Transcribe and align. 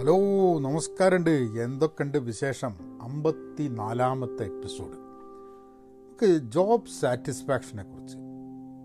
Hello 0.00 0.18
നമസ്കാരമുണ്ട്. 0.58 1.30
എന്തൊക്കെയുണ്ട് 1.30 2.18
വിശേഷം? 2.18 3.02
അമ്പത്തി 3.02 3.68
നാലാമത്തെ 3.68 4.44
എപ്പിസോഡ്. 4.44 4.92
നമുക്ക് 4.92 6.38
ജോബ് 6.52 6.86
സാറ്റിസ്ഫാക്ഷനെ 7.00 7.82
കുറിച്ച് 7.82 8.16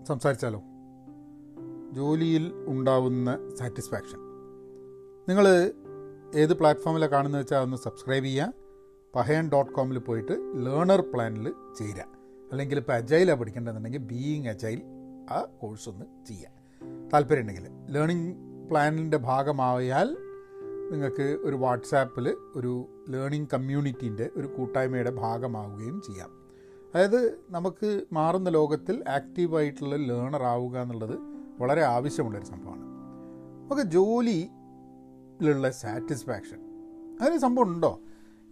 സംസാരിച്ചാലോ? 0.08 0.62
ജോലിയിൽ 1.92 2.52
ഉണ്ടാവുന്ന 2.66 3.38
സാറ്റിസ്ഫാക്ഷൻ. 3.58 4.18
നിങ്ങൾ 5.28 5.72
ഏത് 6.34 6.54
പ്ലാറ്റ്ഫോമിലാണ് 6.54 7.10
കാണുന്നത് 7.10 7.40
വെച്ചാൽ 7.40 7.60
ഒന്ന് 7.60 7.76
സബ്സ്ക്രൈബ് 7.76 8.24
ചെയ്യുക 8.24 8.52
പഹയൻ 9.14 9.50
ഡോട്ട് 9.50 9.72
കോമിൽ 9.72 9.98
പോയിട്ട് 9.98 10.32
ലേണർ 10.56 11.00
പ്ലാനിൽ 11.00 11.52
ചേരുക 11.78 12.04
അല്ലെങ്കിൽ 12.52 12.78
ഇപ്പോൾ 12.78 12.92
അജൈലാണ് 12.92 13.40
പഠിക്കേണ്ടതെന്നുണ്ടെങ്കിൽ 13.40 13.98
ബീയിങ് 13.98 14.48
അജൈൽ 14.48 14.82
ആ 15.30 15.46
കോഴ്സ് 15.58 15.88
ഒന്ന് 15.88 16.26
ചെയ്യുക 16.26 16.48
താല്പര്യമുണ്ടെങ്കിൽ. 17.12 17.68
ലേണിംഗ് 17.90 18.36
പ്ലാനിന്റെ 18.68 19.16
ഭാഗമായാൽ 19.16 20.16
നിങ്ങൾക്ക് 20.92 21.22
ഒരു 21.22 21.56
വാട്സാപ്പിൽ 21.56 22.36
ഒരു 22.56 23.04
ലേണിംഗ് 23.08 23.48
കമ്മ്യൂണിറ്റീന്റെ 23.54 24.30
ഒരു 24.36 24.46
കൂട്ടായ്മയുടെ 24.46 25.10
ഭാഗമാവുകയും 25.10 26.02
ചെയ്യാം. 26.06 26.30
അതായത് 26.94 27.40
നമുക്ക് 27.50 28.04
മാറുന്ന 28.12 28.50
ലോകത്തിൽ 28.50 29.04
ആക്റ്റീവായിട്ടുള്ള 29.08 29.96
ലേണർ 29.96 30.42
ആവുക 30.42 30.78
എന്നുള്ളത് 30.78 31.18
വളരെ 31.58 31.82
ആവശ്യമുള്ളൊരു 31.82 32.44
സംഭവമാണ്. 32.44 32.82
നമുക്ക് 33.64 33.82
ജോലിയിലുള്ള 33.82 35.70
സാറ്റിസ്ഫാക്ഷൻ 35.70 36.58
അങ്ങനെ 37.20 37.38
സംഭവം 37.38 37.74
ഉണ്ടോ? 37.74 38.00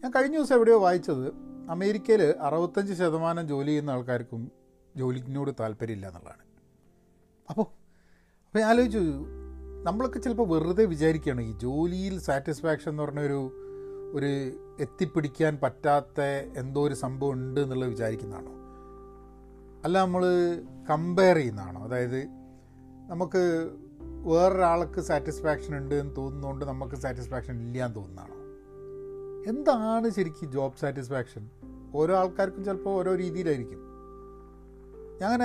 ഞാൻ 0.03 0.12
കഴിഞ്ഞ 0.16 0.37
ദിവസം 0.37 0.56
എവിടെയോ 0.56 0.78
വായിച്ചത് 0.78 1.33
അമേരിക്കയിൽ 1.70 2.34
അറുപത്തഞ്ച് 2.41 2.92
ശതമാനം 2.92 3.48
ജോലി 3.48 3.66
ചെയ്യുന്ന 3.66 3.91
ആൾക്കാർക്കും 3.91 4.53
ജോലിക്കിനോട് 4.97 5.51
താല്പര്യമില്ല 5.61 6.06
എന്നുള്ളതാണ്. 6.06 6.45
അപ്പോൾ 7.51 7.62
അപ്പോൾ 7.62 8.59
ഞാൻ 8.59 8.69
ആലോചിച്ചു 8.69 9.01
നമ്മളൊക്കെ 9.84 10.19
ചിലപ്പോൾ 10.19 10.48
വെറുതെ 10.48 10.84
വിചാരിക്കുകയാണ് 10.84 11.41
ഈ 11.41 11.52
ജോലിയിൽ 11.52 12.20
സാറ്റിസ്ഫാക്ഷൻ 12.20 12.91
എന്ന് 12.91 13.03
പറഞ്ഞൊരു 13.03 13.41
ഒരു 14.14 14.27
എത്തിപ്പിടിക്കാൻ 14.81 15.58
പറ്റാത്ത 15.62 16.20
എന്തോ 16.58 16.86
ഒരു 16.86 16.95
സംഭവം 16.95 17.33
ഉണ്ട് 17.33 17.61
എന്നുള്ളത് 17.61 17.91
വിചാരിക്കുന്നതാണോ? 17.91 18.50
അല്ല 19.84 19.98
നമ്മൾ 19.98 20.25
കമ്പയർ 20.91 21.36
ചെയ്യുന്നതാണോ? 21.36 21.84
അതായത് 21.84 22.23
നമുക്ക് 23.08 23.70
വേറൊരാൾക്ക് 24.25 25.00
സാറ്റിസ്ഫാക്ഷൻ 25.00 25.77
ഉണ്ട് 25.77 25.95
എന്ന് 25.95 26.17
തോന്നുന്നതുകൊണ്ട് 26.17 26.64
നമുക്ക് 26.64 26.95
സാറ്റിസ്ഫാക്ഷൻ 26.95 27.62
ഇല്ല 27.62 27.84
എന്ന് 27.84 27.97
തോന്നുന്നതാണോ? 27.97 28.34
എന്താണ് 29.51 30.11
ശരിക്കും 30.11 30.53
ജോബ് 30.53 30.80
സാറ്റിസ്ഫാക്ഷൻ 30.80 31.51
ഓരോ 31.95 32.17
ആൾക്കാർക്കും 32.17 32.64
ചിലപ്പോൾ 32.64 32.91
ഓരോ 32.91 33.14
രീതിയിലായിരിക്കും. 33.14 33.78
ഞാൻ 35.20 35.42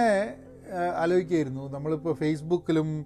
ആലോചിക്കുകയായിരുന്നു. 0.96 1.74
നമ്മളിപ്പോൾ 1.74 2.14
ഫേസ്ബുക്കിലും 2.14 3.06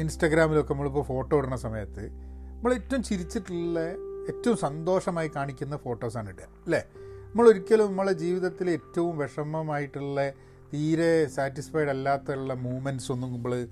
ഇൻസ്റ്റഗ്രാമിലൊക്കെ 0.00 0.72
നമ്മളിപ്പോൾ 0.72 1.02
ഫോട്ടോ 1.02 1.38
ഇടുന്ന 1.38 1.56
സമയത്ത് 1.56 2.04
നമ്മൾ 2.52 2.74
ഏറ്റവും 2.74 3.02
ചിരിച്ചിട്ടുള്ള 3.02 3.80
ഏറ്റവും 4.28 4.56
സന്തോഷമായി 4.56 5.28
കാണിക്കുന്ന 5.28 5.76
ഫോട്ടോസാണ് 5.76 6.28
ഇടുക 6.28 6.44
അല്ലേ? 6.66 6.84
നമ്മൾ 7.26 7.48
ഒരിക്കലും 7.48 7.86
നമ്മളെ 7.86 8.12
ജീവിതത്തിൽ 8.12 8.70
ഏറ്റവും 8.70 9.18
വിഷമമായിട്ടുള്ള 9.18 10.30
തീരെ 10.72 11.26
സാറ്റിസ്ഫൈഡ് 11.26 11.88
അല്ലാത്തുള്ള 11.88 12.54
മൂമെന്റ്സ് 12.54 13.12
ഒന്നും 13.12 13.32
നമ്മൾ 13.32 13.68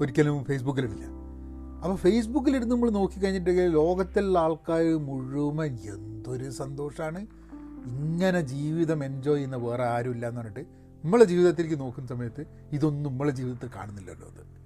ഒരിക്കലും 0.00 0.44
ഫേസ്ബുക്കിലിടില്ല. 0.44 1.04
അപ്പോൾ 1.82 1.96
ഫേസ്ബുക്കിലിരുന്ന് 1.96 2.74
നമ്മൾ 2.74 2.90
നോക്കിക്കഴിഞ്ഞിട്ടുണ്ടെങ്കിൽ 2.90 3.72
ലോകത്തിലുള്ള 3.72 4.38
ആൾക്കാർ 4.38 4.82
മുഴുവൻ 4.82 5.78
എന്തൊരു 5.94 6.50
സന്തോഷമാണ് 6.50 7.20
ഇങ്ങനെ 7.86 8.40
ജീവിതം 8.40 9.04
എൻജോയ് 9.04 9.36
ചെയ്യുന്ന 9.36 9.56
വേറെ 9.56 9.84
ആരുമില്ല 9.84 10.28
എന്ന് 10.28 10.40
പറഞ്ഞിട്ട് 10.40 10.60
നമ്മളെ 11.04 11.24
ജീവിതത്തിലേക്ക് 11.24 11.80
നോക്കുന്ന 11.80 12.08
സമയത്ത് 12.08 12.46
ഇതൊന്നും 12.72 13.12
നമ്മളെ 13.12 13.32
ജീവിതത്തിൽ 13.32 13.68
കാണുന്നില്ലല്ലോ 13.76 14.26
അത്. 14.28 14.61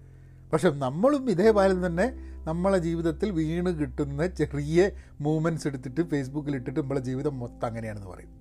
പക്ഷെ 0.53 0.69
നമ്മളും 0.85 1.31
ഇതേപോലെ 1.31 1.75
തന്നെ 1.87 2.07
നമ്മളെ 2.49 2.79
ജീവിതത്തിൽ 2.79 3.29
വീണ് 3.39 3.71
കിട്ടുന്ന 3.81 4.27
ചെറിയ 4.41 4.91
മൂമെന്റ്സ് 5.27 5.67
എടുത്തിട്ട് 5.71 6.03
ഫേസ്ബുക്കിൽ 6.11 6.57
ഇട്ടിട്ട് 6.57 6.81
നമ്മളെ 6.81 7.01
ജീവിതം 7.01 7.35
മൊത്തം 7.39 7.67
അങ്ങനെയാണെന്ന് 7.69 8.11
പറയും. 8.11 8.33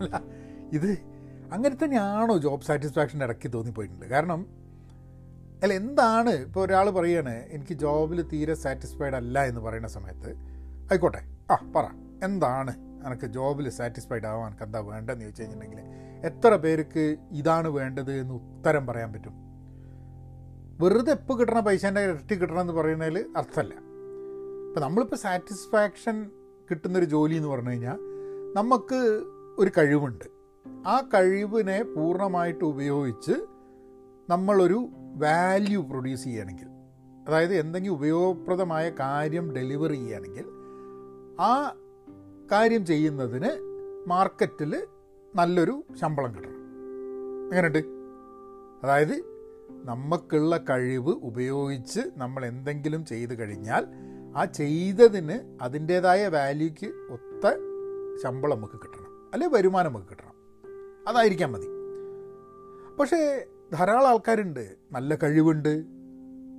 അല്ല 0.00 0.20
ഇത് 0.76 0.90
അങ്ങനെ 1.54 1.74
തന്നെയാണോ 1.82 2.34
ജോബ് 2.38 2.66
സാറ്റിസ്ഫാക്ഷൻ 2.68 3.18
ഇടയ്ക്ക് 3.24 3.48
തോന്നിപ്പോയിട്ടുണ്ട്? 3.52 4.06
കാരണം 4.14 4.40
അല്ല 5.62 5.72
എന്താണ് 5.82 6.32
ഇപ്പോൾ 6.46 6.62
ഒരാൾ 6.64 6.86
പറയുകയാണ് 6.98 7.34
എനിക്ക് 7.54 7.74
ജോബിൽ 7.84 8.18
തീരെ 8.32 8.54
സാറ്റിസ്ഫൈഡ് 8.64 9.16
അല്ല 9.20 9.38
എന്ന് 9.50 9.60
പറയുന്ന 9.60 9.88
സമയത്ത് 9.96 10.30
ആയിക്കോട്ടെ. 10.90 11.22
ആ 11.52 11.56
പറ. 11.76 11.86
എന്താണ് 12.26 12.72
എനിക്ക് 13.06 13.26
ജോബിൽ 13.36 13.66
സാറ്റിസ്ഫൈഡ് 13.78 14.26
ആവാൻ 14.32 14.52
എന്താ 14.66 14.80
വേണ്ടതെന്ന് 14.90 15.24
ചോദിച്ചു 15.24 15.42
കഴിഞ്ഞിട്ടുണ്ടെങ്കിൽ 15.42 15.82
എത്ര 16.28 16.52
പേർക്ക് 16.64 17.04
ഇതാണ് 17.40 17.68
വേണ്ടത് 17.78 18.12
എന്ന് 18.22 18.34
ഉത്തരം 18.40 18.84
പറയാൻ 18.86 19.10
പറ്റും? 19.12 19.34
വെറുതെ 20.80 21.12
എപ്പോൾ 21.12 21.38
കിട്ടണ 21.38 21.60
പൈസേന്റെ 21.60 22.00
ഇരട്ടി 22.00 22.34
കിട്ടണം 22.34 22.60
എന്ന് 22.60 22.72
പറയുന്നതിൽ 22.72 23.26
അർത്ഥമല്ല 23.36 23.74
ഇപ്പം 24.68 24.82
നമ്മളിപ്പോൾ 24.82 25.16
സാറ്റിസ്ഫാക്ഷൻ 25.16 26.30
കിട്ടുന്നൊരു 26.70 27.04
ജോലി 27.04 27.34
എന്ന് 27.34 27.48
പറഞ്ഞു 27.48 27.70
കഴിഞ്ഞാൽ 27.70 27.98
നമുക്ക് 28.56 29.22
ഒരു 29.58 29.70
കഴിവുണ്ട്. 29.78 30.24
ആ 30.86 31.00
കഴിവിനെ 31.14 31.82
പൂർണമായിട്ട് 31.82 32.64
ഉപയോഗിച്ച് 32.64 33.32
നമ്മളൊരു 34.28 34.88
വാല്യൂ 35.16 35.82
പ്രൊഡ്യൂസ് 35.82 36.24
ചെയ്യുകയാണെങ്കിൽ 36.24 36.68
അതായത് 37.28 37.54
എന്തെങ്കിലും 37.54 37.94
ഉപയോഗപ്രദമായ 37.94 38.90
കാര്യം 38.90 39.52
ഡെലിവർ 39.52 39.90
ചെയ്യുകയാണെങ്കിൽ 39.90 40.44
ആ 41.40 41.74
കാര്യം 42.52 42.86
ചെയ്യുന്നതിന് 42.86 43.50
മാർക്കറ്റിൽ 44.08 44.86
നല്ലൊരു 45.36 45.84
ശമ്പളം 46.00 46.34
കിട്ടണം. 46.34 46.54
എങ്ങനെയുണ്ട്? 47.48 47.78
അതായത് 48.84 49.37
നമുക്കുള്ള 49.70 50.56
കഴിവ് 50.70 51.10
ഉപയോഗിച്ച് 51.10 52.00
നമ്മൾ 52.16 52.46
എന്തെങ്കിലും 52.46 53.04
ചെയ്തു 53.04 53.34
കഴിഞ്ഞാൽ 53.34 53.86
ആ 54.36 54.44
ചെയ്തതിന് 54.44 55.58
അതിന്റേതായ 55.62 56.28
വാല്യൂക്ക് 56.28 56.86
ഒത്ത 56.86 57.52
ശമ്പളം 58.22 58.56
നമുക്ക് 58.56 58.72
കിട്ടണം. 58.72 59.30
അല്ലെ 59.32 59.48
വരുമാനം 59.48 59.92
നമുക്ക് 59.92 60.06
കിട്ടണം. 60.06 60.38
അതായിരിക്കാം 61.08 61.52
മതി. 61.52 61.66
പക്ഷേ 63.00 63.46
ധാരാളം 63.72 64.08
ആൾക്കാരുണ്ട്. 64.08 64.76
നല്ല 64.92 65.14
കഴിവുണ്ട്. 65.14 65.84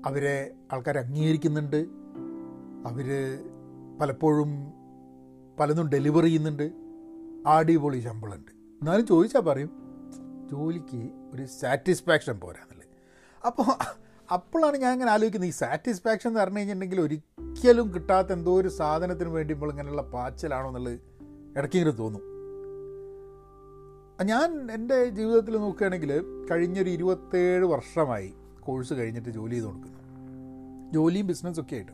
അവരെ 0.05 0.51
ആൾക്കാർ 0.73 0.97
അംഗീകരിക്കുന്നുണ്ട്. 0.97 1.85
അവർ 2.87 3.39
പലപ്പോഴും 4.01 4.49
പലതും 5.59 5.89
ഡെലിവർ 5.89 6.23
ചെയ്യുന്നുണ്ട്. 6.23 6.71
അടിപൊളി 7.47 7.99
ശമ്പളമുണ്ട്. 7.99 8.51
എന്നാലും 8.51 9.07
ചോദിച്ചാൽ 9.07 9.39
പറയും 9.39 9.69
ജോലിക്ക് 10.51 11.09
ഒരു 11.33 11.45
സാറ്റിസ്ഫാക്ഷൻ 11.45 12.39
പോരാന്നുള്ളത് 12.39 12.68
അപ്പോൾ 13.45 13.99
അപ്പോഴാണ് 14.31 14.77
ഞാൻ 14.77 14.93
ഇങ്ങനെ 14.93 15.11
ആലോചിക്കുന്നത്. 15.11 15.49
ഈ 15.49 15.53
സാറ്റിസ്ഫാക്ഷൻ 15.53 16.29
എന്ന് 16.29 16.39
പറഞ്ഞു 16.39 16.57
കഴിഞ്ഞിട്ടുണ്ടെങ്കിൽ 16.57 17.01
ഒരിക്കലും 17.01 17.93
കിട്ടാത്ത 17.93 18.31
എന്തോ 18.31 18.61
ഒരു 18.61 18.67
സാധനത്തിന് 18.67 19.29
വേണ്ടി 19.29 19.53
ഇപ്പോൾ 19.53 19.69
ഇങ്ങനെയുള്ള 19.69 20.01
പാച്ചലാണോ 20.01 20.67
എന്നുള്ളത് 20.67 20.99
ഇടയ്ക്കിങ്ങനെ 21.57 21.91
തോന്നും. 21.91 22.21
ഞാൻ 24.25 24.71
എന്റെ 24.71 25.05
ജീവിതത്തിൽ 25.05 25.57
നോക്കുകയാണെങ്കിൽ 25.57 26.23
കഴിഞ്ഞൊരു 26.51 26.89
ഇരുപത്തേഴ് 26.89 27.65
വർഷമായി 27.65 28.33
കോഴ്സ് 28.59 28.93
കഴിഞ്ഞിട്ട് 28.93 29.29
ജോലി 29.29 29.53
ചെയ്ത് 29.53 29.65
കൊടുക്കുന്നു 29.65 29.97
ജോലിയും 30.93 31.27
ബിസിനസ്സും 31.27 31.63
ഒക്കെ 31.63 31.75
ആയിട്ട്. 31.75 31.91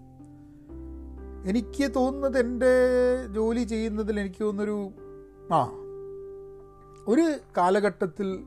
എനിക്ക് 1.49 1.95
തോന്നുന്നത് 1.95 2.39
എന്റെ 2.39 2.73
ജോലി 3.27 3.63
ചെയ്യുന്നതിൽ 3.63 4.19
എനിക്ക് 4.19 4.43
തോന്നുന്നൊരു 4.43 4.91
ആ 5.53 5.59
ഒരു 7.07 7.39
കാലഘട്ടത്തിൽ 7.57 8.39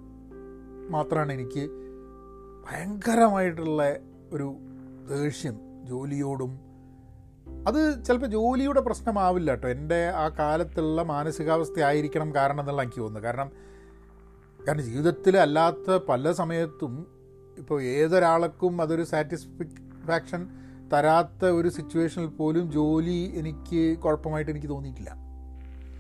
മാത്രമാണ് 0.91 1.33
എനിക്ക് 1.33 1.88
ഭയങ്കരമായിട്ടുള്ള 2.69 3.97
ഒരു 4.33 4.57
ദേഷ്യം 5.23 5.61
ജോലിയോടും 5.85 6.59
അത് 7.67 8.05
ചിലപ്പോൾ 8.05 8.27
ജോലിയുടെ 8.27 8.81
പ്രശ്നമാവില്ല 8.81 9.51
കേട്ടോ. 9.51 9.69
എന്റെ 9.69 10.09
ആ 10.09 10.29
കാലത്തുള്ള 10.29 11.03
മാനസികാവസ്ഥ 11.03 11.81
ആയിരിക്കണം 11.81 12.35
കാരണം 12.35 12.61
എന്നുള്ള 12.61 12.83
എനിക്ക് 12.83 13.01
തോന്നുന്നു. 13.01 13.27
കാരണം 13.27 13.51
കാരണം 14.69 14.83
ജീവിതത്തിൽ 14.83 15.37
അല്ലാത്ത 15.37 15.99
പല 16.09 16.33
സമയത്തും 16.33 17.07
ഇപ്പോൾ 17.59 17.83
ഏതൊരാൾക്കും 17.83 18.83
അതൊരു 18.83 19.03
സാറ്റിസ്ഫാക്ഷൻ 19.03 20.49
തരാത്ത 20.93 21.45
ഒരു 21.45 21.69
സിറ്റുവേഷനിൽ 21.69 22.27
പോലും 22.27 22.73
ജോലി 22.73 23.33
എനിക്ക് 23.35 23.99
കുഴപ്പമായിട്ട് 23.99 24.51
എനിക്ക് 24.51 24.69
തോന്നിയിട്ടില്ല. 24.69 25.11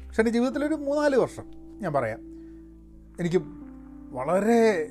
പക്ഷെ 0.06 0.20
എന്റെ 0.20 0.30
ജീവിതത്തിലൊരു 0.30 0.74
മൂന്നാൽ 0.74 1.16
വർഷം 1.16 1.44
ഞാൻ 1.82 1.92
പറയാം. 1.92 2.20
എനിക്ക് 3.20 3.42
വളരെ 4.10 4.90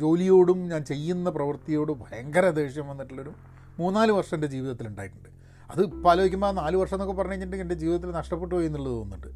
ജോലിയോടും 0.00 0.68
ഞാൻ 0.68 0.84
ചെയ്യുന്ന 0.84 1.30
പ്രവൃത്തിയോടും 1.30 1.98
ഭയങ്കര 1.98 2.50
ദേഷ്യം 2.50 2.88
വന്നിട്ടുള്ളൊരു 2.88 3.32
മൂന്നാൽ 3.78 4.10
വർഷം 4.10 4.34
എന്റെ 4.36 4.46
ജീവിതത്തിൽ 4.46 4.86
ഉണ്ടായിട്ടുണ്ട്. 4.88 5.28
അത് 5.70 5.82
ഇപ്പോൾ 5.82 6.10
ആലോചിക്കുമ്പോൾ 6.10 6.46
ആ 6.46 6.50
നാല് 6.50 6.76
വർഷം 6.76 6.94
എന്നൊക്കെ 6.96 7.14
പറഞ്ഞു 7.14 7.32
കഴിഞ്ഞിട്ടുണ്ടെങ്കിൽ 7.32 7.64
എന്റെ 7.64 7.74
ജീവിതത്തിൽ 7.74 8.10
നഷ്ടപ്പെട്ടു 8.10 8.54
പോയി 8.54 8.66
എന്നുള്ളത് 8.66 8.92
തോന്നുന്നുണ്ട്. 8.92 9.26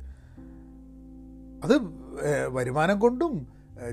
അത് 1.65 1.81
വരുമാനം 2.49 2.99
കൊണ്ടും 2.99 3.47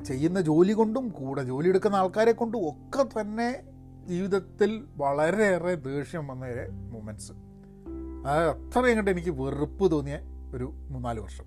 ചെയ്യുന്ന 0.05 0.41
ജോലി 0.41 0.73
കൊണ്ടും 0.73 1.09
കൂടെ 1.09 1.43
ജോലി 1.43 1.69
എടുക്കുന്ന 1.69 1.95
ആൾക്കാരെ 1.95 2.31
കൊണ്ടും 2.31 2.69
ഒക്കെ 2.69 3.21
തന്നെ 3.21 3.63
ജീവിതത്തിൽ 4.07 4.83
വളരെയേറെ 4.97 5.75
ദേഷ്യം 5.75 6.27
വന്ന 6.27 6.45
മൊമെന്റ്സ്. 6.93 7.31
അത് 8.27 8.49
അത്രയും 8.49 8.97
കണ്ട് 8.97 9.11
എനിക്ക് 9.11 9.29
വെറുപ്പ് 9.29 9.91
തോന്നിയ 9.91 10.19
ഒരു 10.53 10.73
മൂന്നാൽ 10.89 11.19
വർഷം. 11.19 11.45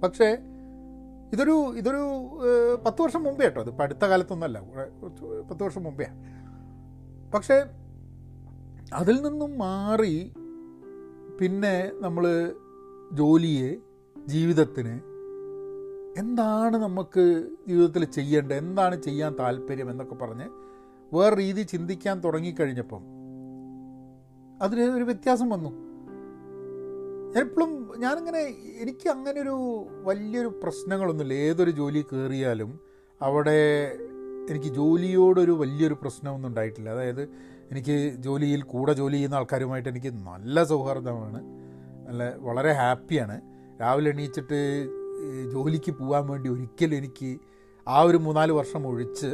പക്ഷേ 0.00 0.36
ഇതൊരു 1.32 1.74
ഇതൊരു 1.76 2.02
പത്ത് 2.86 3.02
വർഷം 3.02 3.22
മുമ്പേ 3.22 3.44
കേട്ടോ. 3.44 3.60
ഇത് 3.62 3.82
അടുത്ത 3.82 4.04
കാലത്തൊന്നുമല്ല 4.04 4.58
പത്ത് 5.50 5.62
വർഷം 5.62 5.82
മുമ്പേ. 5.82 6.06
പക്ഷേ 7.34 7.56
അതിൽ 8.94 9.16
നിന്നും 9.22 9.58
മാറി 9.58 10.32
പിന്നെ 11.40 11.92
നമ്മൾ 12.00 12.24
ജോലിയെ 13.12 13.70
ജീവിതത്തിന് 14.16 14.94
എന്താണ് 16.18 16.76
നമുക്ക് 16.76 17.24
ജീവിതത്തിൽ 17.68 18.04
ചെയ്യേണ്ടത്? 18.04 18.56
എന്താണ് 18.56 18.96
ചെയ്യാൻ 19.02 19.32
താല്പര്യം 19.38 19.90
എന്നൊക്കെ 19.90 20.14
പറഞ്ഞ് 20.14 20.48
വേറെ 21.14 21.34
രീതി 21.36 21.62
ചിന്തിക്കാൻ 21.62 22.16
തുടങ്ങിക്കഴിഞ്ഞപ്പം 22.24 23.02
അതിൽ 24.62 24.80
ഒരു 24.80 25.04
വ്യത്യാസം 25.04 25.48
വന്നു. 25.48 25.70
എപ്പോഴും 27.36 27.94
ഞാനിങ്ങനെ 27.98 28.40
എനിക്ക് 28.80 29.08
അങ്ങനെ 29.08 29.40
ഒരു 29.40 29.86
വലിയൊരു 30.02 30.60
പ്രശ്നങ്ങളൊന്നുമില്ല. 30.62 31.34
ഏതൊരു 31.34 31.70
ജോലി 31.70 32.04
കയറിയാലും 32.12 32.80
അവിടെ 33.22 33.92
എനിക്ക് 34.50 34.66
ജോലിയോടൊരു 34.66 35.52
വലിയൊരു 35.52 35.94
പ്രശ്നമൊന്നും 35.94 36.48
ഉണ്ടായിട്ടില്ല. 36.48 36.90
അതായത് 36.90 37.22
എനിക്ക് 37.70 38.14
ജോലിയിൽ 38.14 38.62
കൂടെ 38.62 38.92
ജോലി 38.92 39.12
ചെയ്യുന്ന 39.12 39.34
ആൾക്കാരുമായിട്ട് 39.34 39.88
എനിക്ക് 39.88 40.06
നല്ല 40.06 40.64
സൗഹാർദ്ദമാണ്. 40.64 41.40
നല്ല 42.08 42.34
വളരെ 42.36 42.72
ഹാപ്പിയാണ്. 42.72 43.40
രാവിലെ 43.80 44.10
എണീച്ചിട്ട് 44.10 44.88
ജോലിക്ക് 45.52 45.92
പോകാൻ 45.92 46.26
വേണ്ടി 46.26 46.50
ഒരിക്കലും 46.50 46.96
എനിക്ക് 46.96 47.38
ആ 47.88 48.00
ഒരു 48.00 48.16
മൂന്നാൽ 48.16 48.52
വർഷം 48.52 48.86
ഒഴിച്ച് 48.86 49.30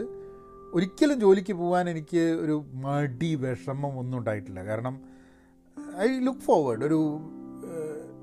ഒരിക്കലും 0.74 1.20
ജോലിക്ക് 1.20 1.52
പോകാൻ 1.52 1.90
എനിക്ക് 1.90 2.18
ഒരു 2.18 2.64
മടി 2.74 3.34
വിഷമം 3.34 3.98
ഒന്നും 3.98 4.18
ഉണ്ടായിട്ടില്ല. 4.18 4.64
കാരണം 4.64 5.00
ഐ 5.98 6.20
ലുക്ക് 6.20 6.38
ഫോർവേഡ്. 6.38 6.84
ഒരു 6.84 7.20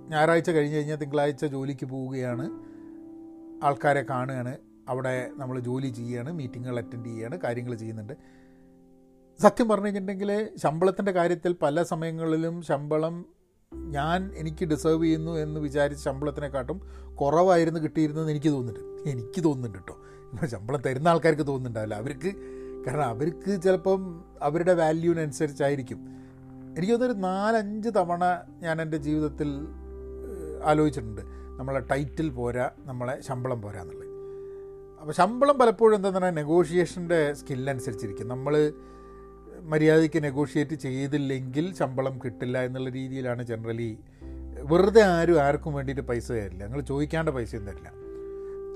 ഞായറാഴ്ച 0.10 0.50
കഴിഞ്ഞ് 0.50 0.76
കഴിഞ്ഞാൽ 0.76 0.96
തിങ്കളാഴ്ച 0.96 1.46
ജോലിക്ക് 1.46 1.86
പോവുകയാണ്. 1.86 2.50
ആൾക്കാരെ 3.66 4.02
കാണുകയാണ്. 4.02 4.58
അവിടെ 4.90 5.30
നമ്മൾ 5.38 5.60
ജോലി 5.60 5.88
ചെയ്യുകയാണ് 5.88 6.34
മീറ്റിങ്ങുകൾ 6.34 6.78
അറ്റൻഡ് 6.78 7.06
ചെയ്യുകയാണ് 7.06 7.40
കാര്യങ്ങൾ 7.40 7.76
ചെയ്യുന്നുണ്ട്. 7.76 8.14
സത്യം 9.42 9.68
പറഞ്ഞു 9.68 9.86
കഴിഞ്ഞിട്ടുണ്ടെങ്കിൽ 9.86 10.50
ശമ്പളത്തിന്റെ 10.58 11.12
കാര്യത്തിൽ 11.12 11.56
പല 11.62 11.84
സമയങ്ങളിലും 11.84 12.62
ശമ്പളം 12.62 13.26
ഞാൻ 13.74 14.32
എനിക്ക് 14.36 14.66
ഡിസേർവ് 14.66 15.04
ചെയ്യുന്നു 15.04 15.32
എന്ന് 15.32 15.60
വിചാരിച്ച 15.60 16.04
ശമ്പളത്തിനെക്കാട്ടും 16.04 16.82
കുറവായിരുന്നു 17.16 17.80
കിട്ടിയിരുന്നതെന്ന് 17.80 18.32
എനിക്ക് 18.32 18.50
തോന്നുന്നുണ്ട്. 18.50 19.10
എനിക്ക് 19.10 19.44
തോന്നുന്നുണ്ട് 19.44 19.78
കേട്ടോ. 19.78 19.98
ഇപ്പം 20.34 20.50
ശമ്പളം 20.50 20.82
തരുന്ന 20.82 21.08
ആൾക്കാർക്ക് 21.08 21.48
തോന്നുന്നുണ്ടാവില്ല. 21.48 21.96
അവർക്ക് 21.96 22.36
കാരണം 22.88 23.06
അവർക്ക് 23.06 23.62
ചിലപ്പം 23.62 24.24
അവരുടെ 24.42 24.74
വാല്യൂവിനനുസരിച്ചായിരിക്കും 24.74 25.98
എനിക്ക് 26.78 26.94
തോന്നുന്നൊരു 26.94 27.22
നാലഞ്ച് 27.22 27.90
തവണ 27.90 28.24
ഞാൻ 28.60 28.82
എന്റെ 28.82 28.98
ജീവിതത്തിൽ 28.98 29.68
ആലോചിച്ചിട്ടുണ്ട്. 30.66 31.22
നമ്മളെ 31.60 31.80
ടൈറ്റിൽ 31.80 32.30
പോരാ 32.30 32.70
നമ്മളെ 32.80 33.22
ശമ്പളം 33.22 33.62
പോരാ 33.62 33.82
എന്നുള്ളത്. 33.82 34.06
അപ്പോൾ 35.02 35.14
ശമ്പളം 35.14 35.58
പലപ്പോഴും 35.58 35.96
എന്താ 35.96 36.10
പറഞ്ഞാൽ 36.10 36.32
നെഗോഷിയേഷന്റെ 36.32 37.34
സ്കില്ലനുസരിച്ചിരിക്കും 37.34 38.28
നമ്മൾ 38.28 38.74
മര്യാദയ്ക്ക് 39.62 40.24
നെഗോഷിയേറ്റ് 40.24 40.76
ചെയ്തില്ലെങ്കിൽ 40.76 41.74
ശമ്പളം 41.76 42.20
കിട്ടില്ല 42.26 42.62
എന്നുള്ള 42.62 42.90
രീതിയിലാണ് 42.90 43.44
ജനറലി 43.44 43.98
വെറുതെ 44.62 45.02
ആരും 45.02 45.40
ആർക്കും 45.42 45.74
വേണ്ടിയിട്ട് 45.74 46.02
പൈസ 46.02 46.32
തരില്ല. 46.32 46.64
നിങ്ങൾ 46.64 46.82
ചോദിക്കാണ്ട 46.82 47.30
പൈസയും 47.30 47.66
തരില്ല. 47.66 47.92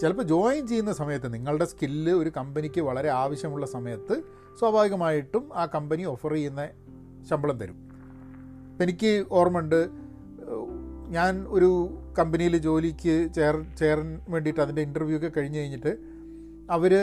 ചിലപ്പോൾ 0.01 0.23
ജോയിൻ 0.23 0.67
ചെയ്യുന്ന 0.67 0.93
സമയത്ത് 0.93 1.33
നിങ്ങളുടെ 1.33 1.65
സ്കില്ല് 1.65 2.11
ഒരു 2.11 2.31
കമ്പനിക്ക് 2.37 2.81
വളരെ 2.81 3.09
ആവശ്യമുള്ള 3.09 3.65
സമയത്ത് 3.65 4.21
സ്വാഭാവികമായിട്ടും 4.59 5.49
ആ 5.55 5.65
കമ്പനി 5.65 6.03
ഓഫർ 6.03 6.33
ചെയ്യുന്ന 6.33 6.67
ശമ്പളം 7.29 7.59
തരും. 7.59 7.89
എനിക്ക് 8.81 9.25
ഓർമ്മയുണ്ട് 9.31 10.08
ഞാൻ 11.15 11.33
ഒരു 11.49 11.69
കമ്പനിയിൽ 12.17 12.55
ജോലിക്ക് 12.57 13.15
ചേർ 13.35 13.55
ചേരാൻ 13.79 14.09
വേണ്ടിയിട്ട് 14.29 14.61
അതിന്റെ 14.61 14.81
ഇന്റർവ്യൂ 14.81 15.17
ഒക്കെ 15.17 15.29
കഴിഞ്ഞ് 15.37 15.59
കഴിഞ്ഞിട്ട് 15.59 15.91
അവർ 16.75 16.93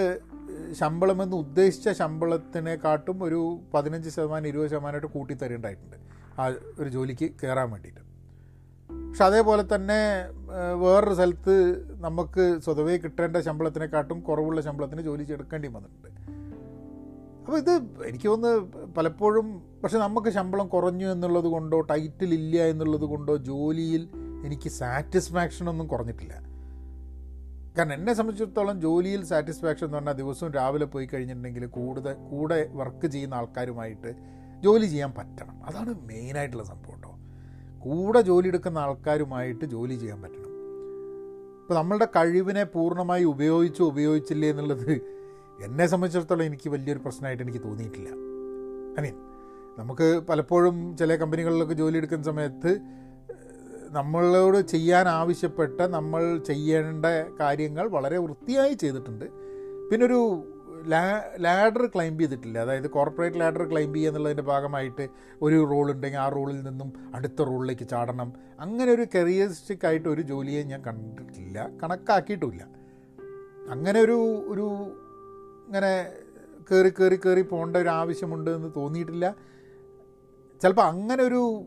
ശമ്പളമെന്ന് 0.81 1.37
ഉദ്ദേശിച്ച 1.37 1.89
ശമ്പളത്തിനെക്കാട്ടും 2.01 3.19
ഒരു 3.23 3.41
പതിനഞ്ച് 3.75 4.11
ശതമാനം 4.11 4.49
ഇരുപത് 4.49 4.71
ശതമാനമായിട്ട് 4.71 5.07
കൂട്ടി 5.07 5.35
തരേണ്ടതായിട്ടുണ്ട് 5.35 5.97
ആ 6.41 6.47
ഒരു 6.81 6.89
ജോലിക്ക് 6.89 7.27
കയറാൻ 7.43 7.69
വേണ്ടിയിട്ട്. 7.71 8.03
പക്ഷെ 9.09 9.25
അതേപോലെ 9.25 9.63
തന്നെ 9.75 10.01
വേറൊരു 10.83 11.15
സ്ഥലത്ത് 11.15 11.57
നമുക്ക് 12.07 12.45
സ്വതവേ 12.65 12.97
കിട്ടേണ്ട 13.05 13.37
ശമ്പളത്തിനെക്കാട്ടും 13.49 14.21
കുറവുള്ള 14.29 14.61
ശമ്പളത്തിന് 14.61 15.03
ജോലി 15.09 15.27
എടുക്കേണ്ടി 15.33 15.69
വന്നിട്ടുണ്ട്. 15.77 16.11
അപ്പോൾ 17.47 17.59
ഇത് 17.59 17.71
എനിക്ക് 18.07 18.29
തോന്നുന്നു 18.29 18.87
പലപ്പോഴും 18.97 19.63
പക്ഷെ 19.83 19.99
നമുക്ക് 19.99 20.31
ശമ്പളം 20.31 20.69
കുറഞ്ഞു 20.69 21.07
എന്നുള്ളത് 21.07 21.45
കൊണ്ടോ 21.45 21.81
ടൈറ്റിൽ 21.81 22.35
ഇല്ല 22.35 22.63
എന്നുള്ളത് 22.63 23.01
കൊണ്ടോ 23.01 23.37
ജോലിയിൽ 23.37 24.09
എനിക്ക് 24.45 24.69
സാറ്റിസ്ഫാക്ഷൻ 24.69 25.69
ഒന്നും 25.69 25.87
കുറഞ്ഞിട്ടില്ല. 25.87 26.33
കാരണം 27.79 27.93
എന്നെ 27.93 28.13
സംബന്ധിച്ചിടത്തോളം 28.15 28.81
ജോലിയിൽ 28.81 29.25
സാറ്റിസ്ഫാക്ഷൻ 29.25 29.87
എന്ന് 29.87 29.97
പറഞ്ഞാൽ 29.97 30.13
ദിവസവും 30.13 30.53
രാവിലെ 30.53 30.87
പോയി 30.87 31.07
കഴിഞ്ഞിട്ടുണ്ടെങ്കിൽ 31.07 31.67
കൂടുതൽ 31.67 32.13
കൂടെ 32.13 32.71
വർക്ക് 32.73 33.07
ചെയ്യുന്ന 33.07 33.35
ആൾക്കാരുമായിട്ട് 33.35 34.15
ജോലി 34.63 34.87
ചെയ്യാൻ 34.87 35.13
പറ്റണം. 35.13 35.67
അതാണ് 35.67 36.07
മെയിനായിട്ടുള്ള 36.07 36.65
സംഭവം 36.65 36.95
കേട്ടോ. 36.95 37.13
കൂടെ 37.79 38.21
ജോലി 38.21 38.49
എടുക്കുന്ന 38.49 38.79
ആൾക്കാരുമായിട്ട് 38.79 39.65
ജോലി 39.65 39.95
ചെയ്യാൻ 39.95 40.23
പറ്റണം. 40.23 40.53
ഇപ്പോൾ 41.63 41.75
നമ്മളുടെ 41.75 42.05
കഴിവിനെ 42.05 42.65
പൂർണമായി 42.65 43.25
ഉപയോഗിച്ചോ 43.25 43.87
ഉപയോഗിച്ചില്ലേ 43.87 44.51
എന്നുള്ളത് 44.51 45.16
എന്നെ 45.65 45.87
സംബന്ധിച്ചിടത്തോളം 45.87 46.43
എനിക്ക് 46.43 46.71
വലിയൊരു 46.71 46.99
പ്രശ്നമായിട്ട് 46.99 47.43
എനിക്ക് 47.43 47.59
തോന്നിയിട്ടില്ല. 47.59 48.09
ഐ 49.01 49.03
മീൻ 49.03 49.17
നമുക്ക് 49.79 50.23
പലപ്പോഴും 50.29 50.97
ചില 50.97 51.17
കമ്പനികളിലൊക്കെ 51.17 51.75
ജോലി 51.75 51.97
എടുക്കുന്ന 51.97 52.25
സമയത്ത് 52.25 52.81
നമ്മളോട് 53.91 54.59
ചെയ്യാൻ 54.59 55.09
ആവശ്യപ്പെട്ട 55.09 55.81
നമ്മൾ 55.81 56.39
ചെയ്യേണ്ട 56.39 57.07
കാര്യങ്ങൾ 57.41 57.89
വളരെ 57.89 58.19
വൃത്തിയായി 58.19 58.75
ചെയ്തിട്ടുണ്ട്. 58.75 59.25
പിന്നൊരു 59.91 60.45
ലാ 60.87 61.23
ലാഡർ 61.41 61.87
ക്ലൈംബ് 61.87 62.21
ചെയ്തിട്ടില്ല. 62.21 62.59
അതായത് 62.59 62.91
കോർപ്പറേറ്റ് 62.91 63.41
ലാഡർ 63.41 63.71
ക്ലൈംബ് 63.71 63.97
ചെയ്യുക 63.97 64.11
എന്നുള്ളതിന്റെ 64.11 64.43
ഭാഗമായിട്ട് 64.43 65.09
ഒരു 65.43 65.69
റോൾ 65.71 65.93
ഉണ്ടെങ്കിൽ 65.93 66.19
ആ 66.19 66.29
റോളിൽ 66.29 66.63
നിന്നും 66.63 66.93
അടുത്ത 67.15 67.43
റോളിലേക്ക് 67.43 67.89
ചാടണം. 67.89 68.33
അങ്ങനെ 68.61 68.93
ഒരു 68.93 69.07
കരിയറിസ്റ്റിക് 69.15 69.87
ആയിട്ട് 69.87 70.09
ഒരു 70.09 70.21
ജോലിയെ 70.21 70.63
ഞാൻ 70.63 70.83
കണ്ടിട്ടില്ല. 70.83 71.71
കണക്കാക്കിയിട്ടുമില്ല 71.83 72.67
അങ്ങനെ 73.71 74.01
ഒരു 74.01 74.45
ഒരു 74.49 74.67
ഇങ്ങനെ 75.67 76.13
കയറി 76.73 76.89
കയറി 76.89 77.17
കയറി 77.17 77.43
പോകേണ്ട 77.43 77.77
ഒരു 77.77 77.89
ആവശ്യമുണ്ട് 77.89 78.51
എന്ന് 78.51 78.69
തോന്നിയിട്ടില്ല. 78.77 79.35
ചിലപ്പോൾ 80.63 80.83
അങ്ങനെ 80.83 81.23
ഒരു 81.23 81.65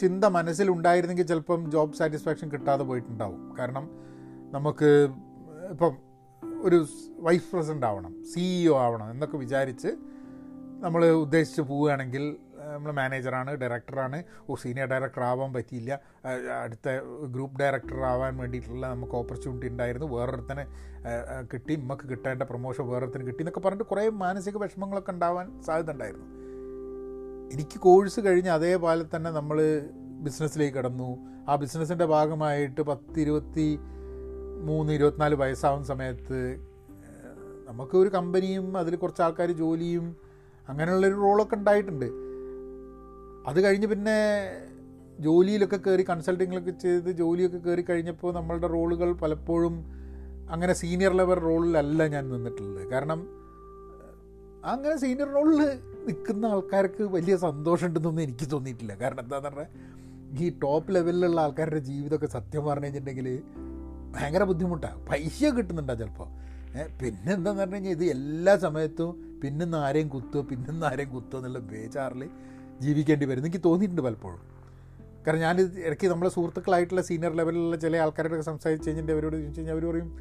ചിന്ത 0.00 0.24
മനസ്സിലുണ്ടായിരുന്നെങ്കിൽ 0.24 1.26
ചിലപ്പം 1.26 1.70
ജോബ് 1.70 1.94
സാറ്റിസ്ഫാക്ഷൻ 1.94 2.50
കിട്ടാതെ 2.50 2.84
പോയിട്ടുണ്ടാവും. 2.84 3.56
കാരണം 3.58 3.90
നമുക്ക് 4.52 5.08
ഇപ്പം 5.70 5.96
ഒരു 6.62 6.86
വൈസ് 7.18 7.56
പ്രസിഡന്റ് 7.56 7.86
ആവണം 7.86 8.24
സിഇഒ 8.24 8.76
ആവണം 8.76 9.10
എന്നൊക്കെ 9.10 9.36
വിചാരിച്ച് 9.36 9.88
നമ്മൾ 10.80 11.10
ഉദ്ദേശിച്ച് 11.10 11.62
പോവുകയാണെങ്കിൽ 11.62 12.36
നമ്മൾ 12.78 12.92
മാനേജറാണ് 13.00 13.50
ഡയറക്ടറാണ്. 13.62 14.18
ഓ 14.48 14.54
സീനിയർ 14.64 14.88
ഡയറക്ടർ 14.94 15.22
ആവാൻ 15.30 15.52
പറ്റിയില്ല. 15.56 15.92
അടുത്ത 16.62 16.88
ഗ്രൂപ്പ് 17.34 17.56
ഡയറക്ടർ 17.60 18.00
ആവാൻ 18.12 18.36
വേണ്ടിയിട്ടുള്ള 18.36 18.84
നമുക്ക് 18.94 19.16
ഓപ്പർച്യൂണിറ്റി 19.20 19.68
ഉണ്ടായിരുന്നു. 19.72 20.08
വേറൊരുത്തനെ 20.16 20.64
കിട്ടി. 21.52 21.76
നമുക്ക് 21.76 22.06
കിട്ടേണ്ട 22.12 22.42
പ്രൊമോഷൻ 22.42 22.86
വേറൊരുത്തന് 22.92 23.26
കിട്ടി 23.26 23.40
എന്നൊക്കെ 23.42 23.62
പറഞ്ഞിട്ട് 23.66 23.90
കുറേ 23.92 24.04
മാനസിക 24.24 24.56
വിഷമങ്ങളൊക്കെ 24.64 25.12
ഉണ്ടാവാൻ 25.16 25.46
സാധ്യത 25.66 25.90
ഉണ്ടായിരുന്നു. 25.90 26.26
എനിക്ക് 27.54 27.78
കോഴ്സ് 27.80 28.20
കഴിഞ്ഞ് 28.26 28.50
അതേപോലെ 28.50 29.04
തന്നെ 29.14 29.30
നമ്മൾ 29.30 29.58
ബിസിനസ്സിലേക്ക് 30.24 30.74
കടന്നു. 30.78 31.10
ആ 31.48 31.54
ബിസിനസ്സിന്റെ 31.56 32.06
ഭാഗമായിട്ട് 32.14 32.82
പത്ത് 32.90 33.18
ഇരുപത്തി 33.24 33.68
മൂന്ന് 34.68 34.92
ഇരുപത്തിനാല് 34.92 35.34
വയസ്സാവുന്ന 35.34 35.86
സമയത്ത് 35.92 36.38
നമുക്ക് 37.68 37.94
ഒരു 37.96 38.08
കമ്പനിയും 38.08 38.66
അതിൽ 38.78 38.96
കുറച്ച് 38.96 39.22
ആൾക്കാർ 39.22 39.50
ജോലിയും 39.62 40.06
അങ്ങനെയുള്ളൊരു 40.68 41.18
റോളൊക്കെ 41.24 41.56
ഉണ്ടായിട്ടുണ്ട്. 41.56 42.08
അത് 43.46 43.64
കഴിഞ്ഞ് 43.64 43.86
പിന്നെ 43.86 44.16
ജോലിയിലൊക്കെ 45.20 45.76
കയറി 45.76 46.04
കൺസൾട്ടിങ്ങിലൊക്കെ 46.08 46.70
ചെയ്ത് 46.70 47.10
ജോലിയൊക്കെ 47.10 47.58
കയറി 47.58 47.82
കഴിഞ്ഞപ്പോൾ 47.82 48.34
നമ്മളുടെ 48.34 48.66
റോളുകൾ 48.66 49.12
പലപ്പോഴും 49.12 49.98
അങ്ങനെ 50.50 50.72
സീനിയർ 50.72 51.12
ലെവൽ 51.12 51.34
റോളിലല്ല 51.34 52.06
ഞാൻ 52.06 52.28
നിന്നിട്ടുള്ളത്. 52.28 52.88
കാരണം 52.88 53.28
അങ്ങനെ 54.64 54.96
സീനിയർ 54.96 55.28
റോളിൽ 55.28 55.80
നിൽക്കുന്ന 56.06 56.46
ആൾക്കാർക്ക് 56.46 57.02
വലിയ 57.02 57.36
സന്തോഷമുണ്ടെന്നൊന്നും 57.36 58.22
എനിക്ക് 58.22 58.50
തോന്നിയിട്ടില്ല. 58.50 58.94
കാരണം 58.94 59.20
എന്താണെന്ന് 59.20 59.48
പറഞ്ഞാൽ 59.48 59.98
ഈ 60.44 60.58
ടോപ്പ് 60.62 60.94
ലെവലിലുള്ള 60.94 61.40
ആൾക്കാരുടെ 61.40 61.78
ജീവിതമൊക്കെ 61.78 62.26
സത്യം 62.26 62.64
പറഞ്ഞു 62.64 62.84
കഴിഞ്ഞിട്ടുണ്ടെങ്കിൽ 62.84 63.42
ഭയങ്കര 64.12 64.42
ബുദ്ധിമുട്ടാണ് 64.42 65.06
പൈസ 65.06 65.44
കിട്ടുന്നുണ്ടാവും 65.44 65.98
ചിലപ്പോൾ 65.98 66.28
പിന്നെ 67.00 67.32
എന്താണെന്ന് 67.32 67.62
പറഞ്ഞു 67.62 67.74
കഴിഞ്ഞാൽ 67.74 67.90
ഇത് 67.90 68.04
എല്ലാ 68.04 68.56
സമയത്തും 68.56 69.40
പിന്നെ 69.42 69.76
ആരെയും 69.76 70.08
കുത്തുക 70.08 70.40
പിന്നെ 70.40 70.86
ആരെയും 70.86 71.10
കുത്തുക 71.10 71.38
എന്നുള്ള 71.38 71.58
ബേജാറിൽ 71.58 72.30
ജീവിക്കേണ്ടി 72.80 73.26
വരും. 73.26 73.40
എനിക്ക് 73.40 73.60
തോന്നിയിട്ടുണ്ട് 73.64 74.02
പലപ്പോഴും. 74.02 74.40
കാരണം 75.26 75.40
ഞാൻ 75.40 75.60
ഇടയ്ക്ക് 75.60 76.06
നമ്മളെ 76.06 76.30
സുഹൃത്തുക്കളായിട്ടുള്ള 76.30 77.02
സീനിയർ 77.02 77.32
ലെവലിലുള്ള 77.32 77.76
ചില 77.76 77.96
ആൾക്കാരോടൊക്കെ 77.96 78.44
സംസാരിച്ച് 78.44 78.88
കഴിഞ്ഞിട്ട് 78.88 79.12
അവരോട് 79.12 79.36
ചോദിച്ചു 79.36 79.60
കഴിഞ്ഞാൽ 79.60 79.74
അവർ 79.74 79.84
പറയും 79.90 80.18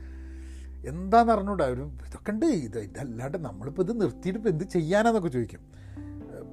എന്താണെന്ന് 0.88 1.34
അറിഞ്ഞൂടാ? 1.34 1.66
ഒരു 1.66 1.82
ഇതൊക്കെ 2.08 2.32
ഉണ്ട്. 2.32 2.46
ഇത് 2.46 2.80
ഇതല്ലാണ്ട് 2.80 3.38
നമ്മളിപ്പോൾ 3.38 3.82
ഇത് 3.82 4.02
നിർത്തിയിട്ട് 4.02 4.40
ഇപ്പോൾ 4.40 4.50
എന്ത് 4.50 4.64
ചെയ്യാനാന്നൊക്കെ 4.64 5.30
ചോദിക്കും. 5.30 5.60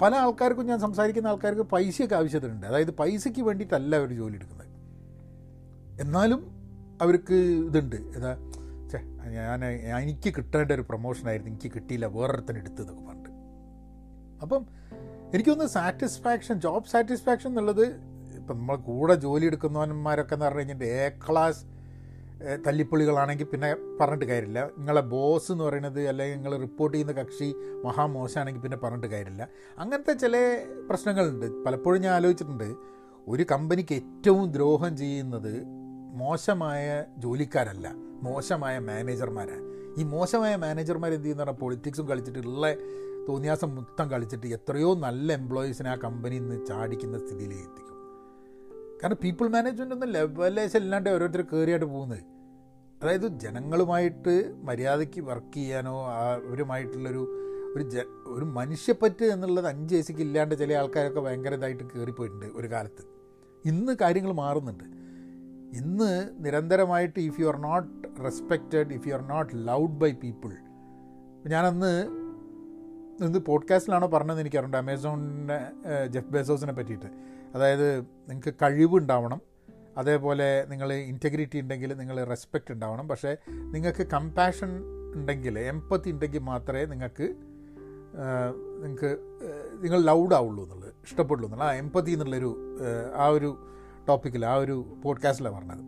പല 0.02 0.14
ആൾക്കാർക്കും 0.14 0.66
ഞാൻ 0.66 0.78
സംസാരിക്കുന്ന 0.78 1.28
ആൾക്കാർക്ക് 1.28 1.62
പൈസയൊക്കെ 1.62 2.16
ആവശ്യത്തിനുണ്ട്. 2.16 2.66
അതായത് 2.66 2.90
പൈസയ്ക്ക് 2.90 3.40
വേണ്ടിയിട്ടല്ല 3.40 3.96
അവർ 3.96 4.12
ജോലി 4.12 4.34
എടുക്കുന്നത്. 4.34 4.66
എന്നാലും 6.00 6.40
അവർക്ക് 7.02 7.34
ഇതുണ്ട്. 7.34 7.96
ഏതാ 7.96 8.34
ചേ 8.92 8.98
ഞാൻ 9.34 9.64
എനിക്ക് 10.02 10.34
കിട്ടേണ്ട 10.36 10.72
ഒരു 10.72 10.82
പ്രൊമോഷനായിരുന്നു 10.82 11.50
എനിക്ക് 11.50 11.72
കിട്ടിയില്ല 11.74 12.06
വേറൊരുത്തനെടുത്ത് 12.06 12.76
എടുത്തതൊക്കെ 12.76 13.06
പറഞ്ഞിട്ട്. 13.08 13.30
അപ്പം 14.42 14.66
എനിക്കൊന്ന് 15.34 15.66
സാറ്റിസ്ഫാക്ഷൻ 15.66 16.60
ജോബ് 16.60 16.86
സാറ്റിസ്ഫാക്ഷൻ 16.86 17.48
എന്നുള്ളത് 17.48 17.86
ഇപ്പം 18.36 18.58
നമ്മൾ 18.58 18.76
കൂടെ 18.76 19.14
ജോലി 19.14 19.46
എടുക്കുന്നവന്മാരൊക്കെ 19.46 20.34
എന്ന് 20.34 20.46
പറഞ്ഞു 20.46 20.60
കഴിഞ്ഞിട്ട് 20.60 20.84
എ 20.84 21.08
ക്ലാസ് 21.08 21.62
തല്ലിപ്പുള്ളികളാണെങ്കിൽ 22.66 23.44
പിന്നെ 23.44 23.76
പറഞ്ഞിട്ട് 24.00 24.24
കാര്യമില്ല. 24.24 24.70
നിങ്ങളെ 24.78 25.00
ബോസ് 25.00 25.52
എന്ന് 25.52 25.64
പറയുന്നത് 25.64 26.08
അല്ലെങ്കിൽ 26.08 26.36
നിങ്ങൾ 26.36 26.58
റിപ്പോർട്ട് 26.58 26.96
ചെയ്യുന്ന 26.96 27.12
കക്ഷി 27.20 27.54
മഹാമോശമാണെങ്കിൽ 27.84 28.60
പിന്നെ 28.60 28.76
പറഞ്ഞിട്ട് 28.76 29.06
കാര്യമില്ല. 29.06 29.48
അങ്ങനത്തെ 29.78 30.12
ചില 30.12 30.36
പ്രശ്നങ്ങളുണ്ട്. 30.90 31.46
പലപ്പോഴും 31.66 32.02
ഞാൻ 32.02 32.14
ആലോചിച്ചിട്ടുണ്ട് 32.14 32.68
ഒരു 33.28 33.46
കമ്പനിക്ക് 33.52 33.94
ഏറ്റവും 33.94 34.52
ദ്രോഹം 34.52 34.96
ചെയ്യുന്നത് 34.96 35.64
മോശമായ 36.22 37.04
ജോലിക്കാരല്ല 37.18 37.86
മോശമായ 38.22 38.78
മാനേജർമാരാണ് 38.78 39.64
ഈ 40.00 40.04
മോശമായ 40.04 40.56
മാനേജർമാർ 40.56 41.10
എന്ത് 41.12 41.24
ചെയ്യുന്ന? 41.24 41.42
പറഞ്ഞാൽ 41.42 41.60
പൊളിറ്റിക്സും 41.60 42.08
കളിച്ചിട്ട് 42.08 42.38
ഉള്ള 42.38 42.66
തോന്നിയാസം 43.28 43.74
മൊത്തം 43.74 44.10
കളിച്ചിട്ട് 44.10 44.46
എത്രയോ 44.46 44.94
നല്ല 44.94 45.32
എംപ്ലോയീസിനെ 45.32 45.90
ആ 45.90 45.94
കമ്പനിയിൽ 45.94 46.48
നിന്ന് 46.48 46.66
ചാടിക്കുന്ന 46.66 47.18
സ്ഥിതിയിലേക്ക് 47.18 47.64
എത്തിക്കും. 47.64 47.94
കാരണം 49.02 49.16
പീപ്പിൾ 49.24 49.48
മാനേജ്മെന്റ് 49.48 49.94
ഒന്നും 49.94 50.08
ലെവലേശം 50.08 50.78
ഇല്ലാണ്ട് 50.78 51.10
ഓരോരുത്തർ 51.10 51.40
കയറിയായിട്ട് 51.40 51.86
പോകുന്നത്. 51.86 52.18
അതായത് 53.02 53.26
ജനങ്ങളുമായിട്ട് 53.26 54.54
മര്യാദയ്ക്ക് 54.62 55.20
വർക്ക് 55.20 55.54
ചെയ്യാനോ 55.54 56.06
അവരുമായിട്ടുള്ളൊരു 56.06 57.40
ഒരു 57.76 57.90
ജ 57.90 57.96
ഒരു 58.26 58.44
മനുഷ്യപ്പറ്റ് 58.44 59.24
എന്നുള്ളത് 59.24 59.66
അഞ്ച് 59.66 59.94
വയസ്സിക്ക് 59.94 60.20
ഇല്ലാണ്ട് 60.20 60.54
ചില 60.54 60.72
ആൾക്കാരൊക്കെ 60.72 61.20
ഭയങ്കര 61.20 61.54
ഇതായിട്ട് 61.54 61.84
കയറിപ്പോയിട്ടുണ്ട് 61.84 62.46
ഒരു 62.46 62.70
കാലത്ത്. 62.70 63.04
ഇന്ന് 63.64 63.96
കാര്യങ്ങൾ 64.00 64.32
മാറുന്നുണ്ട്. 64.32 64.84
ഇന്ന് 65.76 66.30
നിരന്തരമായിട്ട് 66.38 67.20
if 67.20 67.40
you 67.40 67.46
are 67.46 67.56
not 67.56 68.08
respected 68.24 68.92
if 68.92 69.08
you 69.08 69.14
are 69.14 69.20
not 69.20 69.52
loved 69.54 69.92
by 69.92 70.12
people 70.12 70.50
ഞാനന്ന് 71.48 72.23
ഇത് 73.20 73.38
പോഡ്കാസ്റ്റിലാണോ 73.38 74.06
പറഞ്ഞതെന്ന് 74.06 74.42
എനിക്കറിയണ്ട. 74.42 74.74
അമേസോണിന്റെ 74.74 75.58
ജെഫ് 76.06 76.26
ബേസോസിനെ 76.26 76.72
പറ്റിയിട്ട്. 76.72 77.06
അതായത് 77.54 78.00
നിങ്ങൾക്ക് 78.00 78.54
കഴിവുണ്ടാവണം 78.62 79.40
അതേപോലെ 79.98 80.66
നിങ്ങൾ 80.68 80.92
ഇന്റഗ്രിറ്റി 80.92 81.60
ഉണ്ടെങ്കിൽ 81.60 81.92
നിങ്ങൾ 81.94 82.24
റെസ്പെക്റ്റ് 82.24 82.72
ഉണ്ടാവണം. 82.72 83.08
പക്ഷേ 83.08 83.36
നിങ്ങൾക്ക് 83.48 84.06
കമ്പാഷൻ 84.06 84.68
ഉണ്ടെങ്കിൽ 85.14 85.58
എമ്പത്തി 85.58 86.10
ഉണ്ടെങ്കിൽ 86.10 86.38
മാത്രമേ 86.38 86.84
നിങ്ങൾക്ക് 86.84 87.34
നിങ്ങൾക്ക് 88.82 89.18
നിങ്ങൾ 89.82 90.02
ലൗഡ് 90.02 90.34
ആവുള്ളൂ 90.34 90.64
എന്നുള്ളത് 90.64 90.92
ഇഷ്ടപ്പെടുള്ളൂ 91.04 91.46
എന്നുള്ളത്. 91.46 91.68
ആ 91.68 91.72
എമ്പത്തി 91.72 92.10
എന്നുള്ളൊരു 92.10 92.78
ആ 93.16 93.26
ഒരു 93.26 93.58
ടോപ്പിക്കിൽ 94.08 94.46
ആ 94.46 94.54
ഒരു 94.54 94.96
പോഡ്കാസ്റ്റിലാണ് 95.04 95.56
പറഞ്ഞത്. 95.56 95.84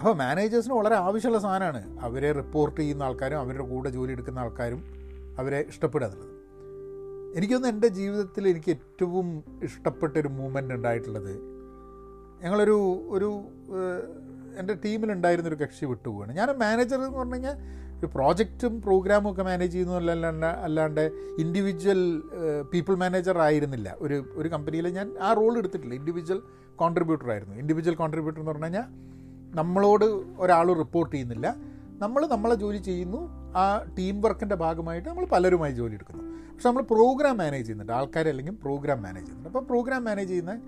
അപ്പോൾ 0.00 0.14
മാനേജേഴ്സിന് 0.14 0.74
വളരെ 0.74 0.94
ആവശ്യമുള്ള 0.94 1.38
സാധനമാണ്. 1.38 2.00
അവരെ 2.00 2.32
റിപ്പോർട്ട് 2.32 2.80
ചെയ്യുന്ന 2.80 3.02
ആൾക്കാരും 3.02 3.38
അവരുടെ 3.38 3.64
കൂടെ 3.64 3.90
ജോലി 3.90 4.12
എടുക്കുന്ന 4.12 4.38
ആൾക്കാരും 4.38 5.05
അവരെ 5.38 5.64
ഇഷ്ടപ്പെടാറുള്ളത് 5.68 6.36
എനിക്കൊന്ന് 7.36 7.68
എന്റെ 7.68 7.88
ജീവിതത്തിൽ 7.88 8.48
എനിക്ക് 8.48 8.70
ഏറ്റവും 8.70 9.44
ഇഷ്ടപ്പെട്ടൊരു 9.62 10.28
മൂമെന്റ് 10.28 10.74
ഉണ്ടായിട്ടുള്ളത് 10.74 11.40
ഞങ്ങളൊരു 12.42 13.06
ഒരു 13.10 13.40
എന്റെ 14.58 14.74
ടീമിലുണ്ടായിരുന്നൊരു 14.74 15.56
കക്ഷി 15.56 15.84
വിട്ടുപോവാണ്. 15.84 16.36
ഞാൻ 16.36 16.58
മാനേജർ 16.58 16.96
എന്ന് 16.96 17.18
പറഞ്ഞു 17.18 17.34
കഴിഞ്ഞാൽ 17.34 17.56
ഒരു 17.98 18.06
പ്രോജക്റ്റും 18.06 18.82
പ്രോഗ്രാമും 18.82 19.32
ഒക്കെ 19.32 19.42
മാനേജ് 19.42 19.72
ചെയ്യുന്നതല്ല 19.72 20.46
അല്ലാണ്ട് 20.46 21.00
ഇൻഡിവിജ്വൽ 21.38 22.22
പീപ്പിൾ 22.72 22.94
മാനേജർ 22.94 23.38
ആയിരുന്നില്ല. 23.38 23.96
ഒരു 23.98 24.24
ഒരു 24.34 24.48
കമ്പനിയിൽ 24.48 24.88
ഞാൻ 24.88 25.18
ആ 25.20 25.32
റോൾ 25.32 25.58
എടുത്തിട്ടില്ല. 25.58 25.94
ഇൻഡിവിജ്വൽ 25.94 26.42
കോൺട്രിബ്യൂട്ടർ 26.76 27.30
ആയിരുന്നു. 27.30 27.56
ഇൻഡിവിജ്വൽ 27.56 27.94
കോൺട്രിബ്യൂട്ടർ 27.94 28.40
എന്ന് 28.40 28.50
പറഞ്ഞു 28.50 28.64
കഴിഞ്ഞാൽ 28.64 28.84
നമ്മളോട് 29.56 30.04
ഒരാൾ 30.38 30.72
റിപ്പോർട്ട് 30.72 31.14
ചെയ്യുന്നില്ല. 31.14 31.56
നമ്മൾ 31.98 32.26
നമ്മളെ 32.26 32.54
ജോലി 32.54 32.78
ചെയ്യുന്നു 32.78 33.20
ആ 33.56 33.82
ടീം 33.98 34.20
വർക്കിന്റെ 34.20 34.54
ഭാഗമായിട്ട് 34.54 35.08
നമ്മൾ 35.08 35.26
പലരുമായി 35.26 35.72
ജോലി 35.72 35.94
എടുക്കുന്നു. 35.94 36.22
പക്ഷെ 36.52 36.68
നമ്മൾ 36.68 36.82
പ്രോഗ്രാം 36.82 37.38
മാനേജ് 37.38 37.62
ചെയ്യുന്നുണ്ട്. 37.62 37.92
ആൾക്കാരെ 37.92 38.30
അല്ലെങ്കിൽ 38.30 38.54
പ്രോഗ്രാം 38.54 39.02
മാനേജ് 39.02 39.26
ചെയ്യുന്നുണ്ട്. 39.26 39.58
അപ്പോൾ 39.58 39.66
പ്രോഗ്രാം 39.66 40.04
മാനേജ് 40.04 40.28
ചെയ്യുന്ന 40.28 40.60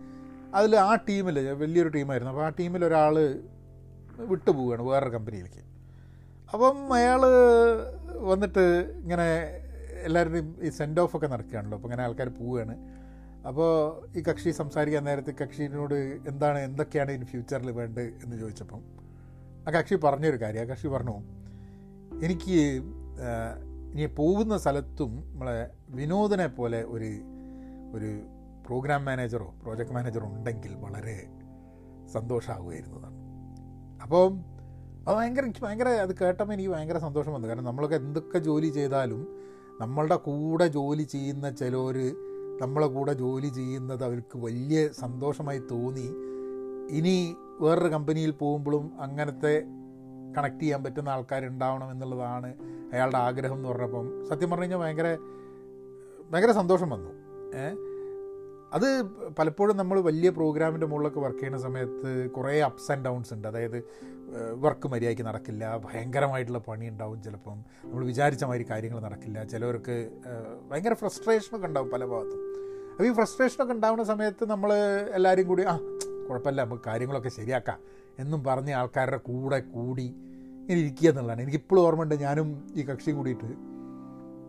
അതിൽ 0.55 0.77
ആ 0.77 0.95
ടീമിൽ 0.95 1.53
വലിയൊരു 1.53 1.89
ടീമായിരുന്നു 1.89 2.33
അപ്പോൾ 2.33 2.45
ആ 2.45 2.49
ടീമിൽ 2.49 2.85
ഒരാൾ 2.85 3.15
വിട്ടുപോവുകയാണ് 4.19 4.83
വേറൊരു 4.83 5.11
കമ്പനിയിലേക്ക് 5.11 5.63
അപ്പം 6.55 6.95
അയാൾ 6.95 7.21
വന്നിട്ട് 8.11 8.65
ഇങ്ങനെ 9.03 9.27
എല്ലാവരുടെയും 10.03 10.57
ഈ 10.63 10.69
സെൻഡ് 10.69 11.01
ഓഫ് 11.01 11.17
ഒക്കെ 11.17 11.27
നടക്കുകയാണല്ലോ. 11.27 11.79
അപ്പോൾ 11.79 11.89
ഇങ്ങനെ 11.89 12.03
ആൾക്കാർ 12.03 12.29
പോവുകയാണ്. 12.29 12.75
അപ്പോൾ 13.49 13.71
ഈ 14.19 14.23
കക്ഷി 14.23 14.51
സംസാരിക്കാൻ 14.51 15.05
നേരത്തെ 15.05 15.33
കക്ഷിനോട് 15.43 15.95
എന്താണ് 16.29 16.59
എന്തൊക്കെയാണ് 16.59 17.11
ഇനി 17.11 17.25
ഫ്യൂച്ചറിൽ 17.25 17.71
വേണ്ടത് 17.71 18.07
എന്ന് 18.25 18.37
ചോദിച്ചപ്പം 18.39 19.08
ആ 19.69 19.71
കക്ഷി 19.71 19.95
പറഞ്ഞൊരു 19.95 20.37
കാര്യം 20.37 20.61
ആ 20.61 20.65
കക്ഷി 20.65 20.87
പറഞ്ഞു 20.87 21.15
എനിക്ക് 22.23 22.55
ഇനി 23.93 24.07
പോകുന്ന 24.07 24.57
സ്ഥലത്തും 24.57 25.31
നമ്മളെ 25.33 25.71
വിനോദനെ 25.91 26.47
പോലെ 26.47 26.85
ഒരു 26.85 27.11
ഒരു 27.93 28.11
പ്രോഗ്രാം 28.67 29.05
മാനേജറോ 29.05 29.55
പ്രോജക്റ്റ് 29.63 29.93
മാനേജറോ 29.93 30.27
ഉണ്ടെങ്കിൽ 30.27 30.75
വളരെ 30.75 31.31
സന്തോഷമാകുമായിരുന്നതാണ് 32.13 33.17
അപ്പോൾ 34.03 34.25
അത് 35.09 35.17
ഭയങ്കര 35.17 35.45
എനിക്ക് 35.45 35.61
ഭയങ്കര 35.61 35.89
അത് 35.89 36.17
കേട്ടപ്പോൾ 36.17 36.53
എനിക്ക് 36.53 36.71
ഭയങ്കര 36.71 36.99
സന്തോഷം 36.99 37.33
വന്നു. 37.33 37.49
കാരണം 37.49 37.65
നമ്മളൊക്കെ 37.65 37.97
എന്തൊക്കെ 37.97 38.39
ജോലി 38.39 38.67
ചെയ്താലും 38.67 39.29
നമ്മളുടെ 39.81 40.17
കൂടെ 40.17 40.67
ജോലി 40.67 41.03
ചെയ്യുന്ന 41.03 41.51
ചിലർ 41.51 41.99
നമ്മളെ 42.63 42.87
കൂടെ 42.87 43.13
ജോലി 43.13 43.47
ചെയ്യുന്നത് 43.47 44.05
അവർക്ക് 44.05 44.39
വലിയ 44.39 44.89
സന്തോഷമായി 44.89 45.59
തോന്നി. 45.59 46.09
ഇനി 46.91 47.37
വേറൊരു 47.61 47.89
കമ്പനിയിൽ 47.89 48.31
പോകുമ്പോഴും 48.31 48.85
അങ്ങനത്തെ 49.01 49.55
കണക്ട് 50.37 50.63
ചെയ്യാൻ 50.63 50.85
പറ്റുന്ന 50.85 51.09
ആൾക്കാരുണ്ടാവണം 51.09 51.91
എന്നുള്ളതാണ് 51.91 52.51
അയാളുടെ 52.93 53.19
ആഗ്രഹം 53.19 53.57
എന്ന് 53.57 53.69
പറഞ്ഞപ്പം 53.69 54.07
സത്യം 54.29 54.51
പറഞ്ഞു 54.51 54.65
കഴിഞ്ഞാൽ 54.65 54.79
ഭയങ്കര 54.79 55.09
ഭയങ്കര 56.31 56.53
സന്തോഷം 56.53 56.91
വന്നു. 56.91 57.13
അത് 58.73 58.89
പലപ്പോഴും 59.39 59.77
നമ്മൾ 59.77 60.01
വലിയ 60.01 60.31
പ്രോഗ്രാമിന്റെ 60.31 60.87
മുകളിലൊക്കെ 60.87 61.21
വർക്ക് 61.21 61.39
ചെയ്യുന്ന 61.39 61.59
സമയത്ത് 61.59 62.31
കുറേ 62.31 62.61
അപ്സ് 62.61 62.93
ആൻഡ് 62.93 63.05
ഡൗൺസ് 63.05 63.33
ഉണ്ട്. 63.35 63.47
അതായത് 63.49 63.79
വർക്ക് 64.65 64.87
മര്യാദയ്ക്ക് 64.89 65.23
നടക്കില്ല 65.23 65.65
ഭയങ്കരമായിട്ടുള്ള 65.85 66.59
പണി 66.69 66.87
ഉണ്ടാവും 66.89 67.23
ചിലപ്പം. 67.23 67.59
നമ്മൾ 67.85 68.05
വിചാരിച്ച 68.05 68.45
മാതിരി 68.45 68.67
കാര്യങ്ങൾ 68.71 69.01
നടക്കില്ല. 69.01 69.45
ചിലവർക്ക് 69.45 69.97
ഭയങ്കര 70.71 70.95
ഫ്രസ്ട്രേഷനൊക്കെ 70.95 71.67
ഉണ്ടാവും 71.67 71.91
പല 71.91 72.05
ഭാഗത്തും. 72.05 72.43
അപ്പോൾ 72.91 73.09
ഈ 73.09 73.13
ഫ്രസ്ട്രേഷനൊക്കെ 73.13 73.75
ഉണ്ടാവുന്ന 73.75 74.05
സമയത്ത് 74.05 74.45
നമ്മൾ 74.51 74.73
എല്ലാവരും 75.19 75.49
കൂടി 75.49 75.63
ആ 75.63 75.77
കുഴപ്പമില്ല 76.29 76.65
നമുക്ക് 76.65 76.83
കാര്യങ്ങളൊക്കെ 76.87 77.29
ശരിയാക്കാം 77.29 77.81
എന്നും 78.19 78.45
പറഞ്ഞ 78.45 78.71
ആൾക്കാരുടെ 78.73 79.17
കൂടെ 79.17 79.61
കൂടി 79.61 80.07
ഇങ്ങനെ 80.61 80.81
ഇരിക്കുക 80.81 81.09
എന്നുള്ളതാണ്. 81.09 81.43
എനിക്കിപ്പോഴും 81.43 81.83
ഓർമ്മയുണ്ട് 81.83 82.15
ഞാനും 82.15 82.49
ഈ 82.77 82.83
കക്ഷിയും 82.83 83.17
കൂടിയിട്ട് 83.17 83.51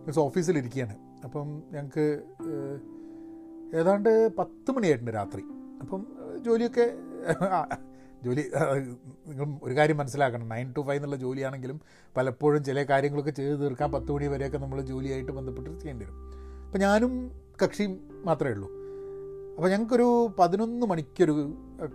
മീൻസ് 0.03 0.19
ഓഫീസിലിരിക്കുകയാണ് 0.19 0.95
അപ്പം 1.25 1.48
ഞങ്ങൾക്ക് 1.74 2.05
ഏതാണ്ട് 3.77 4.12
പത്ത് 4.38 4.71
മണിയായിട്ടുണ്ട് 4.71 5.12
രാത്രി. 5.12 5.43
അപ്പം 5.81 6.07
ജോലിയൊക്കെ 6.45 6.86
ജോലി 8.24 8.43
നിങ്ങൾ 9.27 9.59
ഒരു 9.63 9.74
കാര്യം 9.77 9.98
മനസ്സിലാക്കണം. 9.98 10.50
നയൻ 10.50 10.74
ടു 10.77 10.81
ഫൈവ് 10.81 10.98
എന്നുള്ള 10.98 11.15
ജോലിയാണെങ്കിലും 11.15 11.77
പലപ്പോഴും 12.17 12.63
ചില 12.63 12.83
കാര്യങ്ങളൊക്കെ 12.83 13.31
ചെയ്ത് 13.31 13.62
തീർക്കാൻ 13.62 13.91
പത്ത് 13.91 14.12
മണി 14.12 14.27
വരെയൊക്കെ 14.27 14.57
നമ്മൾ 14.57 14.81
ജോലിയായിട്ട് 14.81 15.31
ബന്ധപ്പെട്ട് 15.31 15.69
ചെയ്യേണ്ടി 15.69 16.05
വരും. 16.05 16.17
അപ്പം 16.65 16.79
ഞാനും 16.79 17.13
കക്ഷിയും 17.63 17.93
മാത്രമേ 18.25 18.51
ഉള്ളൂ. 18.51 18.78
അപ്പോൾ 19.60 19.72
ഞങ്ങൾക്കൊരു 19.72 20.06
പതിനൊന്ന് 20.39 20.86
മണിക്കൊരു 20.88 21.34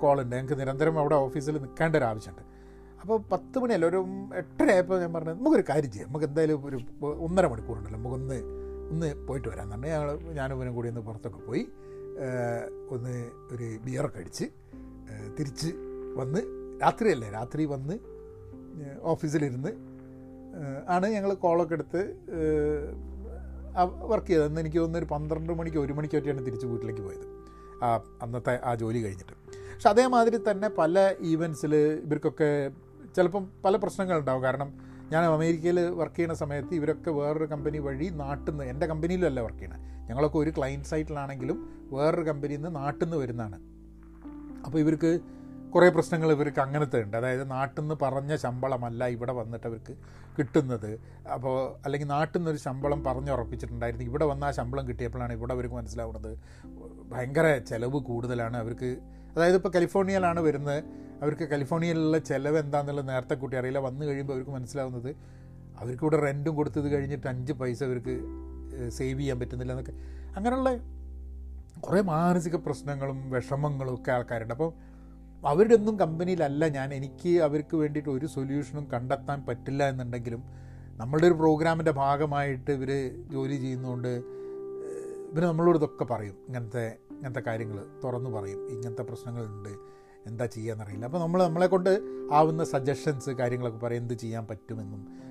കോളുണ്ട് 0.00 0.32
ഞങ്ങൾക്ക് 0.36 0.56
നിരന്തരം 0.60 0.98
അവിടെ 0.98 1.14
ഓഫീസിൽ 1.14 1.54
നിൽക്കേണ്ട 1.58 1.94
ഒരു 1.96 2.04
ആവശ്യമുണ്ട്. 2.04 2.42
അപ്പോൾ 3.00 3.16
പത്ത് 3.32 3.56
മണിയല്ല 3.58 3.86
ഒരു 3.86 4.00
എട്ടര 4.40 4.66
ആയപ്പോൾ 4.70 5.00
ഞാൻ 5.00 5.12
പറഞ്ഞത് 5.14 5.38
നമുക്കൊരു 5.38 5.64
കാര്യം 5.68 5.90
ചെയ്യാം. 5.90 6.08
നമുക്ക് 6.08 6.26
എന്തായാലും 6.26 6.66
ഒരു 6.66 6.78
ഒന്നര 7.26 7.46
മണിക്കൂറുണ്ടല്ലോ 7.46 7.98
നമുക്കൊന്ന് 7.98 8.38
ഒന്ന് 8.90 9.08
പോയിട്ട് 9.26 9.48
വരാൻ 9.48 9.74
തന്നെ 9.74 9.88
ഞങ്ങൾ 9.88 10.10
ഞാനും 10.38 10.54
ഇവനും 10.56 10.74
കൂടി 10.74 10.88
ഒന്ന് 10.88 11.00
പുറത്തൊക്കെ 11.00 11.40
പോയി 11.48 11.62
ഒന്ന് 12.90 13.14
ഒരു 13.54 13.68
ബിയറൊക്കെ 13.84 14.18
അടിച്ച് 14.18 14.48
തിരിച്ച് 15.38 15.70
വന്ന് 16.16 16.42
രാത്രിയല്ലേ 16.82 17.30
രാത്രി 17.30 17.64
വന്ന് 17.64 17.96
ഓഫീസിലിരുന്ന് 19.02 19.72
ആണ് 20.88 21.06
ഞങ്ങൾ 21.06 21.32
കോളൊക്കെ 21.34 21.74
എടുത്ത് 21.74 22.02
വർക്ക് 24.10 24.26
ചെയ്തത്. 24.26 24.46
അന്ന് 24.46 24.60
എനിക്ക് 24.60 24.78
തോന്നുന്നു 24.78 24.98
ഒരു 24.98 25.08
പന്ത്രണ്ട് 25.14 25.52
മണിക്ക് 25.52 25.78
ഒരു 25.78 25.92
മണിക്കൊക്കെയാണ് 25.92 26.46
തിരിച്ച് 26.46 26.66
വീട്ടിലേക്ക് 26.66 27.00
പോയത്. 27.00 27.26
ആ 27.84 27.90
അന്നത്തെ 28.22 28.54
ആ 28.64 28.74
ജോലി 28.74 29.00
കഴിഞ്ഞിട്ട്. 29.04 29.34
പക്ഷെ 29.74 29.88
അതേമാതിരി 29.88 30.38
തന്നെ 30.50 30.68
പല 30.68 31.14
ഈവൻസിൽ 31.20 31.74
ഇവർക്കൊക്കെ 32.06 32.50
ചിലപ്പം 33.16 33.44
പല 33.64 33.76
പ്രശ്നങ്ങളുണ്ടാവും. 33.76 34.42
കാരണം 34.42 34.68
ഞാൻ 35.12 35.24
അമേരിക്കയിൽ 35.24 35.78
വർക്ക് 36.00 36.16
ചെയ്യുന്ന 36.16 36.34
സമയത്ത് 36.34 36.74
ഇവരൊക്കെ 36.74 37.10
വേറൊരു 37.10 37.44
കമ്പനി 37.44 37.78
വഴി 37.78 38.06
നാട്ടിൽ 38.22 38.50
നിന്ന് 38.50 38.64
എന്റെ 38.64 38.86
കമ്പനിയിലല്ല 38.86 39.40
വർക്ക് 39.40 39.58
ചെയ്യണത് 39.58 39.82
ഞങ്ങളൊക്കെ 40.08 40.38
ഒരു 40.38 40.50
ക്ലയന്റ് 40.50 40.86
സൈറ്റിലാണെങ്കിലും 40.86 41.58
വേറൊരു 41.92 42.24
കമ്പനിയിൽ 42.28 42.60
നിന്ന് 42.60 42.80
നാട്ടിൽ 42.80 43.04
നിന്ന് 43.04 43.16
വരുന്നതാണ്. 43.16 43.58
അപ്പോൾ 44.66 44.78
ഇവർക്ക് 44.78 45.10
കുറേ 45.74 45.88
പ്രശ്നങ്ങൾ 45.88 46.32
ഇവർക്ക് 46.32 46.60
അങ്ങനത്തെ 46.60 47.02
ഉണ്ട്. 47.02 47.16
അതായത് 47.16 47.50
നാട്ടിൽ 47.50 47.80
നിന്ന് 47.80 47.94
പറഞ്ഞ 48.02 48.36
ശമ്പളമല്ല 48.36 49.06
ഇവിടെ 49.06 49.32
വന്നിട്ട് 49.32 49.66
അവർക്ക് 49.66 49.94
കിട്ടുന്നത്. 50.38 51.00
അപ്പോൾ 51.34 51.76
അല്ലെങ്കിൽ 51.84 52.08
നാട്ടിൽ 52.08 52.38
നിന്നൊരു 52.38 52.56
ശമ്പളം 52.56 53.04
പറഞ്ഞുറപ്പിച്ചിട്ടുണ്ടായിരുന്നു. 53.04 54.06
ഇവിടെ 54.06 54.24
വന്ന 54.24 54.44
ആ 54.44 54.50
ശമ്പളം 54.50 54.88
കിട്ടിയപ്പോഴാണ് 54.88 55.32
ഇവിടെ 55.32 55.52
അവർക്ക് 55.52 55.74
മനസ്സിലാവുന്നത്. 55.74 56.38
ഭയങ്കര 57.12 57.58
ചിലവ് 57.58 57.98
കൂടുതലാണ് 58.00 58.56
അവർക്ക്. 58.56 58.96
അതായത് 59.36 59.54
ഇപ്പോൾ 59.54 59.68
കാലിഫോർണിയയിലാണ് 59.68 60.40
വരുന്നത്. 60.40 60.84
അവർക്ക് 61.22 61.44
കാലിഫോർണിയയിലുള്ള 61.48 62.18
ചിലവ് 62.18 62.58
എന്താണെന്നുള്ളത് 62.58 63.08
നേരത്തെ 63.08 63.34
കൂട്ടി 63.34 63.56
അറിയില്ല. 63.56 63.78
വന്നു 63.78 64.06
കഴിയുമ്പോൾ 64.06 64.34
അവർക്ക് 64.34 64.50
മനസ്സിലാവുന്നത് 64.50 65.16
അവർക്ക് 65.80 66.04
ഇവിടെ 66.04 66.20
റെന്റും 66.20 66.54
കൊടുത്തത് 66.54 66.88
കഴിഞ്ഞിട്ട് 66.88 67.26
അഞ്ച് 67.26 67.52
പൈസ 67.52 67.84
അവർക്ക് 67.84 68.14
സേവ് 68.88 69.20
ചെയ്യാൻ 69.20 69.38
പറ്റുന്നില്ല 69.40 69.72
എന്നൊക്കെ. 69.72 69.92
അങ്ങനെയുള്ള 70.36 70.70
കുറേ 71.80 72.00
മാനസിക 72.00 72.56
പ്രശ്നങ്ങളും 72.56 73.30
വിഷമങ്ങളും 73.30 73.94
ഒക്കെ 73.94 74.10
ആൾക്കാരുണ്ട്. 74.12 74.54
അപ്പോൾ 74.54 74.93
അവരുടെ 75.46 75.74
ഒന്നും 75.74 75.98
കമ്പനിയിലല്ല. 75.98 76.68
ഞാൻ 76.68 76.94
എനിക്ക് 76.94 77.40
അവർക്ക് 77.40 77.76
വേണ്ടിയിട്ട് 77.76 78.10
ഒരു 78.10 78.26
സൊല്യൂഷനും 78.26 78.88
കണ്ടെത്താൻ 78.92 79.44
പറ്റില്ല 79.48 79.88
എന്നുണ്ടെങ്കിലും 79.88 80.42
നമ്മളുടെ 80.96 81.26
ഒരു 81.26 81.34
പ്രോഗ്രാമിന്റെ 81.34 81.90
ഭാഗമായിട്ട് 81.90 82.70
ഇവർ 82.70 82.90
ജോലി 83.32 83.56
ചെയ്യുന്നതുകൊണ്ട് 83.56 84.08
ഇവർ 85.32 85.44
നമ്മളോട് 85.44 85.76
ഇതൊക്കെ 85.76 86.04
പറയും 86.04 86.36
ഇങ്ങനത്തെ 86.48 86.98
ഇങ്ങനത്തെ 87.10 87.40
കാര്യങ്ങൾ 87.40 87.78
തുറന്നു 88.04 88.30
പറയും. 88.30 88.68
ഇങ്ങനത്തെ 88.68 89.02
പ്രശ്നങ്ങളുണ്ട്. 89.02 89.68
എന്താ 90.26 90.46
ചെയ്യാന്നറിയില്ല. 90.46 91.04
അപ്പോൾ 91.04 91.18
നമ്മൾ 91.18 91.42
നമ്മളെ 91.44 91.66
കൊണ്ട് 91.66 92.00
ആവുന്ന 92.32 92.64
സജഷൻസ് 92.64 93.30
കാര്യങ്ങളൊക്കെ 93.30 93.78
പറയും. 93.78 94.00
എന്ത് 94.00 94.14
ചെയ്യാൻ 94.14 94.46
പറ്റുമെന്നും 94.46 95.24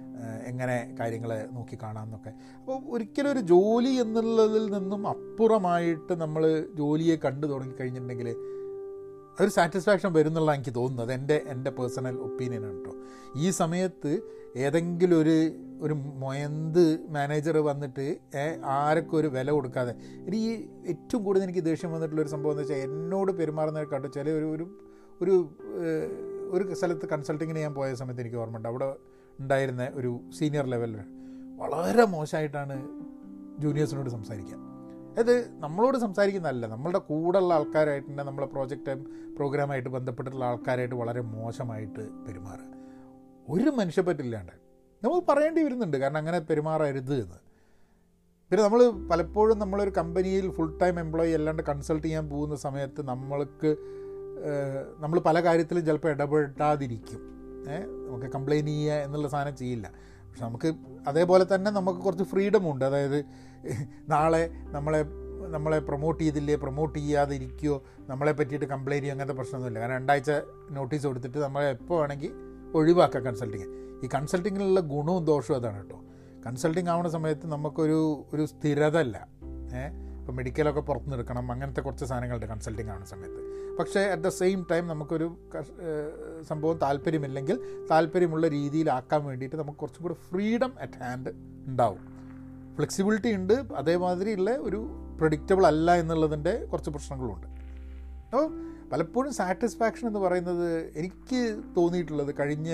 എങ്ങനെ 0.46 0.96
കാര്യങ്ങളെ 1.00 1.48
നോക്കി 1.52 1.78
കാണാമെന്നൊക്കെ. 1.84 2.32
അപ്പോൾ 2.60 2.82
ഒരിക്കലും 2.90 3.32
ഒരു 3.32 3.40
ജോലി 3.40 3.90
എന്നുള്ളതിൽ 3.90 4.66
നിന്നും 4.74 5.08
അപ്പുറമായിട്ട് 5.08 6.14
നമ്മൾ 6.14 6.68
ജോലിയെ 6.76 7.16
കണ്ടു 7.16 7.48
തുടങ്ങിക്കഴിഞ്ഞിട്ടുണ്ടെങ്കിൽ 7.48 8.36
ഒരു 9.42 9.50
സാറ്റിസ്ഫാക്ഷൻ 9.50 10.14
വരുന്നുള്ള 10.14 10.54
എനിക്ക് 10.54 10.76
തോന്നുന്നത് 10.76 11.14
എന്റെ 11.14 11.44
എന്റെ 11.48 11.72
പേഴ്സണൽ 11.72 12.16
ഒപ്പീനിയനാണ് 12.16 12.76
കേട്ടോ 12.78 12.94
ഈ 13.36 13.50
സമയത്ത് 13.50 14.22
ഏതെങ്കിലും 14.56 15.22
ഒരു 15.22 15.36
ഒരു 15.82 15.94
മൊയന്ത് 15.94 17.10
മാനേജർ 17.10 17.58
വന്നിട്ട് 17.58 18.20
ആരൊക്കെ 18.66 19.16
ഒരു 19.16 19.28
വില 19.28 19.52
കൊടുക്കാതെ 19.52 19.94
ഈ 20.34 20.52
ഏറ്റവും 20.88 21.24
കൂടുതൽ 21.24 21.44
എനിക്ക് 21.44 21.64
ദേഷ്യം 21.66 21.92
വന്നിട്ടുള്ള 21.92 22.22
ഒരു 22.22 22.30
സംഭവം 22.30 22.52
എന്ന് 22.52 22.64
വെച്ചാൽ 22.64 22.78
എന്നോട് 22.78 23.32
പെരുമാറുന്ന 23.32 23.84
കണ്ടു 23.84 24.08
ചില 24.08 24.30
ഒരു 24.30 24.46
ഒരു 24.46 24.68
ഒരു 25.22 25.36
ഒരു 26.52 26.74
സ്ഥലത്ത് 26.74 27.06
കൺസൾട്ടിങ്ങിന് 27.06 27.60
ഞാൻ 27.60 27.74
പോയ 27.74 27.94
സമയത്ത് 27.94 28.22
എനിക്ക് 28.22 28.38
ഓർമ്മയുണ്ട്. 28.38 28.68
അവിടെ 28.68 28.96
ഉണ്ടായിരുന്ന 29.40 29.90
ഒരു 29.94 30.20
സീനിയർ 30.40 30.66
ലെവലിൽ 30.66 31.00
വളരെ 31.58 32.06
മോശമായിട്ടാണ് 32.06 32.76
ജൂനിയേഴ്സിനോട് 33.60 34.10
സംസാരിക്കുക. 34.10 34.73
അത് 35.20 35.34
നമ്മളോട് 35.60 35.98
സംസാരിക്കുന്നതല്ല. 35.98 36.68
നമ്മളുടെ 36.68 37.00
കൂടെയുള്ള 37.00 37.54
ആൾക്കാരായിട്ട് 37.54 38.08
തന്നെ 38.08 38.24
നമ്മളെ 38.24 38.48
പ്രോജക്റ്റ് 38.48 38.94
പ്രോഗ്രാമായിട്ട് 39.36 39.90
ബന്ധപ്പെട്ടിട്ടുള്ള 39.90 40.46
ആൾക്കാരായിട്ട് 40.46 40.96
വളരെ 40.96 41.22
മോശമായിട്ട് 41.22 42.04
പെരുമാറുക. 42.28 42.72
ഒരു 43.50 43.70
മനുഷ്യപ്പറ്റില്ലാണ്ട് 43.70 44.52
നമുക്ക് 45.04 45.28
പറയേണ്ടി 45.28 45.64
വരുന്നുണ്ട്. 45.64 45.98
കാരണം 45.98 46.18
അങ്ങനെ 46.18 46.40
പെരുമാറരുത് 46.40 47.14
എന്ന്. 47.14 47.40
പിന്നെ 48.50 48.64
നമ്മൾ 48.64 49.10
പലപ്പോഴും 49.10 49.60
നമ്മളൊരു 49.60 49.90
കമ്പനിയിൽ 49.90 50.52
ഫുൾ 50.52 50.78
ടൈം 50.82 51.00
എംപ്ലോയി 51.00 51.32
അല്ലാണ്ട് 51.32 51.64
കൺസൾട്ട് 51.64 52.06
ചെയ്യാൻ 52.08 52.30
പോകുന്ന 52.30 52.56
സമയത്ത് 52.56 53.02
നമ്മൾക്ക് 53.08 53.76
നമ്മൾ 55.00 55.20
പല 55.20 55.44
കാര്യത്തിലും 55.44 55.86
ചിലപ്പോൾ 55.86 56.10
ഇടപെടാതിരിക്കും. 56.10 57.22
നമുക്ക് 58.08 58.26
കംപ്ലയിന്റ് 58.26 58.72
ചെയ്യുക 58.72 58.94
എന്നുള്ള 58.94 59.28
സാധനം 59.28 59.56
ചെയ്യില്ല. 59.56 59.92
പക്ഷെ 60.30 60.46
നമുക്ക് 60.46 60.74
അതേപോലെ 61.08 61.46
തന്നെ 61.56 61.72
നമുക്ക് 61.72 62.00
കുറച്ച് 62.00 62.24
ഫ്രീഡം 62.24 62.72
ഉണ്ട്. 62.72 62.86
അതായത് 62.86 63.26
നാളെ 64.10 64.50
നമ്മളെ 64.54 65.06
നമ്മളെ 65.48 65.80
പ്രൊമോട്ട് 65.80 66.24
ചെയ്തില്ലേ 66.24 66.56
പ്രൊമോട്ട് 66.56 67.00
ചെയ്യാതിരിക്കുകയോ 67.00 67.84
നമ്മളെ 68.10 68.32
പറ്റിയിട്ട് 68.32 68.66
കംപ്ലയിന്റ് 68.66 69.04
ചെയ്യുക 69.04 69.14
അങ്ങനത്തെ 69.14 69.34
പ്രശ്നമൊന്നുമില്ല. 69.34 69.80
കാരണം 69.80 69.96
രണ്ടാഴ്ച 69.96 70.32
നോട്ടീസ് 70.72 71.08
കൊടുത്തിട്ട് 71.08 71.38
നമ്മളെ 71.38 71.70
എപ്പോൾ 71.70 72.00
വേണമെങ്കിൽ 72.00 72.32
ഒഴിവാക്കാം 72.76 73.26
കൺസൾട്ടിങ് 73.26 73.66
ഈ 74.06 74.10
കൺസൾട്ടിങ്ങിലുള്ള 74.16 74.80
ഗുണവും 74.80 75.26
ദോഷവും 75.26 75.58
അതാണ് 75.58 75.78
കേട്ടോ. 75.78 76.04
കൺസൾട്ടിങ് 76.46 76.90
ആവുന്ന 76.90 77.10
സമയത്ത് 77.10 77.48
നമുക്കൊരു 77.48 78.26
ഒരു 78.34 78.46
സ്ഥിരത 78.46 78.98
അല്ല 78.98 79.28
ഏഹ് 79.76 80.20
ഇപ്പോൾ 80.20 80.34
മെഡിക്കലൊക്കെ 80.34 80.82
പുറത്ത് 80.82 81.12
നിൽക്കണം 81.12 81.52
അങ്ങനത്തെ 81.52 81.82
കുറച്ച് 81.82 82.06
സാധനങ്ങളുണ്ട് 82.06 82.46
കൺസൾട്ടിങ് 82.46 82.90
ആവുന്ന 82.90 83.06
സമയത്ത്. 83.06 83.54
പക്ഷേ 83.78 84.02
അറ്റ് 84.02 84.24
ദ 84.24 84.30
സെയിം 84.30 84.66
ടൈം 84.72 84.88
നമുക്കൊരു 84.88 85.38
സംഭവം 86.42 86.78
താല്പര്യമില്ലെങ്കിൽ 86.78 87.88
താല്പര്യമുള്ള 87.92 88.48
രീതിയിലാക്കാൻ 88.48 89.26
വേണ്ടിയിട്ട് 89.26 89.56
നമുക്ക് 89.56 89.80
കുറച്ചും 89.80 90.04
കൂടി 90.04 90.14
ഫ്രീഡം 90.14 90.74
അറ്റ് 90.82 90.94
ഹാൻഡ് 90.94 91.30
ഉണ്ടാവും. 91.68 92.13
ഫ്ലെക്സിബിലിറ്റി 92.76 93.34
ഉണ്ട് 93.34 93.54
അതേമാതിരിയുള്ള 93.54 94.52
ഒരു 94.52 94.90
പ്രഡിക്റ്റബിൾ 95.20 95.66
അല്ല 95.66 95.96
എന്നുള്ളതിന്റെ 95.96 96.66
കുറച്ച് 96.66 96.90
പ്രശ്നങ്ങളുണ്ട്. 96.90 97.48
അപ്പോൾ 97.48 98.74
പലപ്പോഴും 98.90 99.34
സാറ്റിസ്ഫാക്ഷൻ 99.34 100.08
എന്ന് 100.08 100.20
പറയുന്നത് 100.20 100.94
എനിക്ക് 100.96 101.62
തോന്നിയിട്ടുള്ളത് 101.78 102.36
കഴിഞ്ഞ 102.40 102.70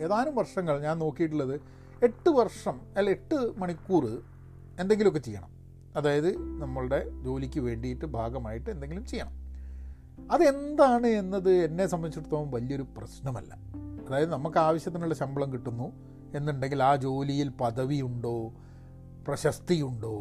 ഏതാനും 0.00 0.34
വർഷങ്ങൾ 0.34 0.80
ഞാൻ 0.80 0.98
നോക്കിയിട്ടുള്ളത് 0.98 1.60
എട്ട് 2.02 2.28
വർഷം 2.28 2.80
അല്ല 2.96 3.10
എട്ട് 3.10 3.52
മണിക്കൂർ 3.58 4.22
എന്തെങ്കിലുമൊക്കെ 4.80 5.18
ചെയ്യണം. 5.18 5.48
അതായത് 5.96 6.60
നമ്മളുടെ 6.60 7.10
ജോലിക്ക് 7.22 7.60
വേണ്ടിയിട്ട് 7.60 8.04
ഭാഗമായിട്ട് 8.04 8.70
എന്തെങ്കിലും 8.70 9.06
ചെയ്യണം. 9.06 9.40
അതെന്താണ് 10.32 11.06
എന്നത് 11.06 11.50
എന്നെ 11.50 11.86
സംബന്ധിച്ചിടത്തോളം 11.86 12.50
വലിയൊരു 12.50 12.86
പ്രശ്നമല്ല. 12.96 13.54
അതായത് 14.08 14.32
നമുക്ക് 14.32 14.58
ആവശ്യത്തിനുള്ള 14.58 15.14
ശമ്പളം 15.14 15.52
കിട്ടുന്നു 15.52 15.92
എന്നുണ്ടെങ്കിൽ 16.34 16.82
ആ 16.82 16.96
ജോലിയിൽ 16.96 17.48
പദവിയുണ്ടോ 17.48 18.52
പ്രശസ്തിയുണ്ടോ? 19.30 20.14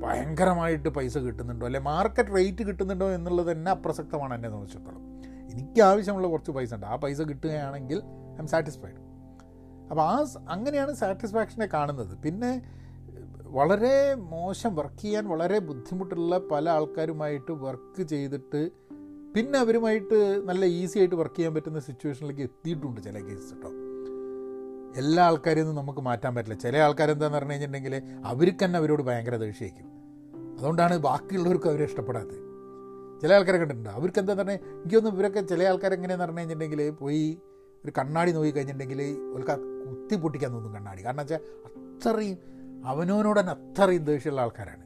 ഭയങ്കരമായിട്ട് 0.00 0.88
പൈസ 0.88 1.18
കിട്ടുന്നുണ്ടോ? 1.18 1.66
അല്ലെ 1.66 1.80
മാർക്കറ്റ് 1.80 2.34
റേറ്റ് 2.36 2.66
കിട്ടുന്നുണ്ടോ 2.66 3.10
എന്നുള്ളത് 3.10 3.52
തന്നെ 3.52 3.70
അപ്രസക്തമാണ് 3.70 4.34
എന്നെ 4.34 4.48
സംബന്ധിച്ചിടത്തോളം. 4.48 5.02
എനിക്ക് 5.52 5.82
ആവശ്യമുള്ള 5.82 6.28
കുറച്ച് 6.28 6.50
പൈസ 6.50 6.74
ഉണ്ട്. 6.74 6.86
ആ 6.86 6.96
പൈസ 6.96 7.20
കിട്ടുകയാണെങ്കിൽ 7.20 7.98
ഐ 8.34 8.38
എം 8.38 8.46
സാറ്റിസ്ഫൈഡ് 8.46 8.98
അപ്പോൾ 9.90 10.02
ആ 10.02 10.26
അങ്ങനെയാണ് 10.48 10.94
സാറ്റിസ്ഫാക്ഷനെ 10.94 11.66
കാണുന്നത്. 11.66 12.18
പിന്നെ 12.18 12.50
വളരെ 13.56 14.14
മോശം 14.14 14.74
വർക്ക് 14.74 15.00
ചെയ്യാൻ 15.02 15.28
വളരെ 15.28 15.58
ബുദ്ധിമുട്ടുള്ള 15.58 16.38
പല 16.38 16.68
ആൾക്കാരുമായിട്ട് 16.68 17.52
വർക്ക് 17.52 18.02
ചെയ്തിട്ട് 18.02 18.70
പിന്നെ 19.36 19.58
അവരുമായിട്ട് 19.58 20.42
നല്ല 20.44 20.64
ഈസി 20.64 20.98
ആയിട്ട് 20.98 21.14
വർക്ക് 21.14 21.36
ചെയ്യാൻ 21.36 21.54
പറ്റുന്ന 21.54 21.80
സിറ്റുവേഷനിലേക്ക് 21.80 22.42
എത്തിയിട്ടുണ്ട് 22.42 23.00
ചില 23.00 23.18
കേസ് 23.18 23.54
കേട്ടോ 23.54 23.85
എല്ലാ 24.96 25.22
ആൾക്കാരും 25.24 25.74
നമുക്ക് 25.76 26.00
മാറ്റാൻ 26.00 26.34
പറ്റില്ല. 26.34 26.56
ചില 26.58 26.76
ആൾക്കാർ 26.76 26.86
ആൾക്കാരെന്താന്ന് 26.86 27.36
പറഞ്ഞു 27.36 27.52
കഴിഞ്ഞിട്ടുണ്ടെങ്കിൽ 27.52 27.94
അവർക്ക് 28.24 28.64
തന്നെ 28.64 28.76
അവരോട് 28.76 29.02
ഭയങ്കര 29.02 29.36
ദേഷ്യമായിരിക്കും. 29.36 29.88
അതുകൊണ്ടാണ് 30.58 30.94
ബാക്കിയുള്ളവർക്ക് 30.98 31.68
അവരെ 31.68 31.84
ഇഷ്ടപ്പെടാത്തത്. 31.84 32.38
ചില 33.22 33.32
ആൾക്കാരെ 33.32 33.58
കണ്ടിട്ടുണ്ട്. 33.58 33.90
അവർക്ക് 33.98 34.18
എന്താന്ന് 34.18 34.42
പറഞ്ഞാൽ 34.42 34.60
എനിക്കൊന്നും 34.78 35.12
ഇവരൊക്കെ 35.14 35.40
ചില 35.40 35.62
ആൾക്കാർ 35.62 35.92
എങ്ങനെയാന്ന് 35.94 36.24
പറഞ്ഞു 36.24 36.38
കഴിഞ്ഞിട്ടുണ്ടെങ്കിൽ 36.38 36.90
പോയി 36.90 37.38
ഒരു 37.84 37.92
കണ്ണാടി 37.98 38.32
നോക്കി 38.32 38.50
കഴിഞ്ഞിട്ടുണ്ടെങ്കിൽ 38.50 39.02
അവർക്ക് 39.32 39.56
കുത്തി 39.88 40.16
പൊട്ടിക്കാൻ 40.16 40.50
തോന്നും 40.54 40.72
കണ്ണാടി. 40.74 41.04
കാരണം 41.04 41.18
വെച്ചാൽ 41.18 41.40
അത്രയും 41.68 42.38
അവനവനോട് 42.86 43.40
തന്നെ 43.40 43.52
അത്രയും 43.52 44.04
ദേഷ്യമുള്ള 44.04 44.40
ആൾക്കാരാണ്. 44.40 44.84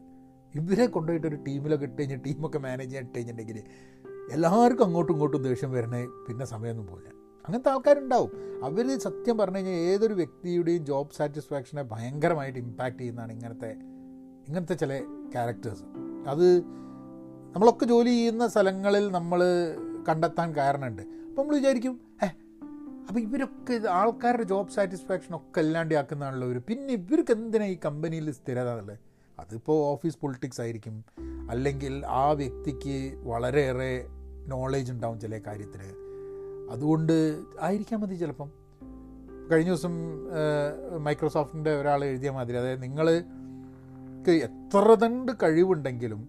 ഇവരെ 0.54 0.86
കൊണ്ടുപോയിട്ട് 0.86 1.26
ഒരു 1.26 1.36
ടീമിലൊക്കെ 1.46 1.84
ഇട്ട് 1.84 2.02
കഴിഞ്ഞാൽ 2.02 2.20
ടീമൊക്കെ 2.26 2.58
മാനേജ് 2.58 2.90
ചെയ്യാൻ 2.90 3.04
ഇട്ട് 3.04 3.16
കഴിഞ്ഞിട്ടുണ്ടെങ്കിൽ 3.18 3.64
എല്ലാവർക്കും 4.32 4.84
അങ്ങോട്ടും 4.84 5.12
ഇങ്ങോട്ടും 5.12 5.42
ദേഷ്യം 5.42 5.72
വരണേ 5.72 6.06
പിന്നെ 6.28 6.44
സമയമൊന്നും 6.46 6.86
പോകില്ല 6.86 7.09
അങ്ങനത്തെ 7.46 7.70
ആൾക്കാരുണ്ടാവും. 7.70 8.30
അവർ 8.64 8.98
സത്യം 8.98 9.38
പറഞ്ഞു 9.38 9.56
കഴിഞ്ഞാൽ 9.56 9.74
ഏതൊരു 9.74 10.14
വ്യക്തിയുടെയും 10.14 10.86
ജോബ് 10.86 11.16
സാറ്റിസ്ഫാക്ഷനെ 11.16 11.82
ഭയങ്കരമായിട്ട് 11.82 12.58
ഇമ്പാക്റ്റ് 12.58 13.00
ചെയ്യുന്നതാണ് 13.00 13.32
ഇങ്ങനത്തെ 13.32 13.70
ഇങ്ങനത്തെ 14.48 14.74
ചില 14.74 14.98
ക്യാരക്ടേഴ്സ് 15.32 15.82
അത് 16.28 16.60
നമ്മളൊക്കെ 17.52 17.84
ജോലി 17.84 18.10
ചെയ്യുന്ന 18.10 18.46
സ്ഥലങ്ങളിൽ 18.46 19.12
നമ്മൾ 19.12 19.40
കണ്ടെത്താൻ 20.08 20.56
കാരണമുണ്ട്. 20.56 21.02
അപ്പോൾ 21.02 21.42
നമ്മൾ 21.42 21.56
വിചാരിക്കും 21.56 22.00
ഏ 22.24 22.26
അപ്പോൾ 23.08 23.20
ഇവരൊക്കെ 23.20 23.88
ആൾക്കാരുടെ 23.88 24.42
ജോബ് 24.42 24.70
സാറ്റിസ്ഫാക്ഷൻ 24.70 25.36
ഒക്കെ 25.36 25.60
അല്ലാണ്ടാക്കുന്നതാണല്ലോ 25.60 26.48
ഒരു 26.48 26.62
പിന്നെ 26.68 26.94
ഇവർക്ക് 26.94 27.32
എന്തിനാണ് 27.32 27.70
ഈ 27.70 27.78
കമ്പനിയിൽ 27.84 28.30
സ്ഥിരത 28.30 28.70
എന്നുള്ളത്? 28.70 28.98
അതിപ്പോൾ 29.38 29.84
ഓഫീസ് 29.84 30.18
പൊളിറ്റിക്സ് 30.18 30.60
ആയിരിക്കും. 30.60 31.04
അല്ലെങ്കിൽ 31.50 32.06
ആ 32.06 32.30
വ്യക്തിക്ക് 32.30 33.16
വളരെയേറെ 33.24 34.06
നോളേജ് 34.46 34.92
ഉണ്ടാവും 34.92 35.20
ചില 35.20 35.38
കാര്യത്തിൽ 35.38 35.80
അതുകൊണ്ട് 36.70 37.40
ആയിരിക്കാൻ 37.60 38.00
മതി 38.00 38.14
ചിലപ്പം. 38.14 38.50
കഴിഞ്ഞ 39.52 39.68
ദിവസം 39.68 39.94
മൈക്രോസോഫ്റ്റിന്റെ 41.04 41.80
ഒരാൾ 41.80 42.04
എഴുതിയ 42.04 42.30
മാതിരി 42.30 42.56
അതായത് 42.56 42.82
നിങ്ങൾക്ക് 42.82 44.30
എത്ര 44.30 44.94
തണ്ട് 44.94 45.32
കഴിവുണ്ടെങ്കിലും 45.42 46.28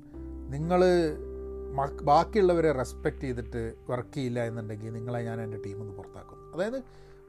നിങ്ങൾ 0.50 0.82
ബാക്കിയുള്ളവരെ 2.02 2.72
റെസ്പെക്റ്റ് 2.72 3.22
ചെയ്തിട്ട് 3.22 3.74
വർക്ക് 3.90 4.16
ചെയ്യില്ല 4.16 4.44
എന്നുണ്ടെങ്കിൽ 4.44 4.94
നിങ്ങളെ 4.94 5.22
ഞാൻ 5.22 5.42
എന്റെ 5.42 5.58
ടീമിൽ 5.66 5.80
നിന്ന് 5.80 5.94
പുറത്താക്കും. 5.94 6.54
അതായത് 6.56 6.84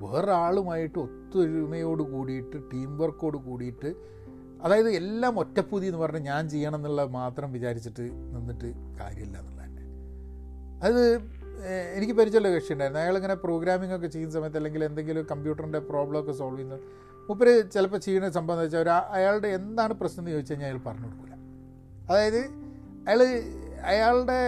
വേറൊരാളുമായിട്ട് 0.05 0.99
ഒത്തൊരുമയോട് 0.99 2.03
കൂടിയിട്ട് 2.03 2.57
ടീം 2.73 2.99
വർക്കോട് 2.99 3.37
കൂടിയിട്ട് 3.37 3.95
അതായത് 4.63 4.91
എല്ലാം 4.91 5.39
ഒറ്റപ്പൂതി 5.39 5.87
എന്ന് 5.87 5.99
പറഞ്ഞ് 5.99 6.19
ഞാൻ 6.19 6.49
ചെയ്യണം 6.49 6.77
എന്നുള്ള 6.77 7.05
മാത്രം 7.05 7.53
വിചാരിച്ചിട്ട് 7.53 8.03
നിന്നിട്ട് 8.03 8.75
കാര്യമില്ല 9.01 9.39
എന്നുള്ളത് 9.39 9.67
തന്നെ 9.67 9.85
അത് 10.85 11.03
എനിക്ക് 11.97 12.13
പരിചയമുള്ള 12.13 12.55
കക്ഷി 12.55 12.73
ഉണ്ടായിരുന്നു 12.73 13.01
അയാളിങ്ങനെ 13.03 13.35
പ്രോഗ്രാമിംഗ് 13.35 13.95
ഒക്കെ 13.95 14.07
ചെയ്യുന്ന 14.07 14.35
സമയത്ത് 14.35 14.57
അല്ലെങ്കിൽ 14.57 14.85
എന്തെങ്കിലും 14.85 15.27
കമ്പ്യൂട്ടറിന്റെ 15.33 15.79
പ്രോബ്ലം 15.79 16.21
ഒക്കെ 16.21 16.33
സോൾവ് 16.33 16.57
ചെയ്യുന്നത് 16.57 16.85
മുപ്പര് 17.29 17.71
ചിലപ്പോൾ 17.71 17.97
ചെയ്യുന്ന 17.99 18.31
സംഭവം 18.31 18.57
എന്ന് 18.57 18.65
വെച്ചാൽ 18.65 18.89
അയാളുടെ 19.17 19.49
എന്താണ് 19.49 19.95
പ്രശ്നം 19.95 20.23
എന്ന് 20.23 20.33
ചോദിച്ചു 20.33 20.53
കഴിഞ്ഞാൽ 20.53 20.69
അയാൾ 20.69 20.81
പറഞ്ഞു 20.87 21.07
കൊടുക്കില്ല 21.07 21.37
അതായത് 22.11 22.41
അയാൾ 23.09 23.23
അയാളുടെ 23.93 24.41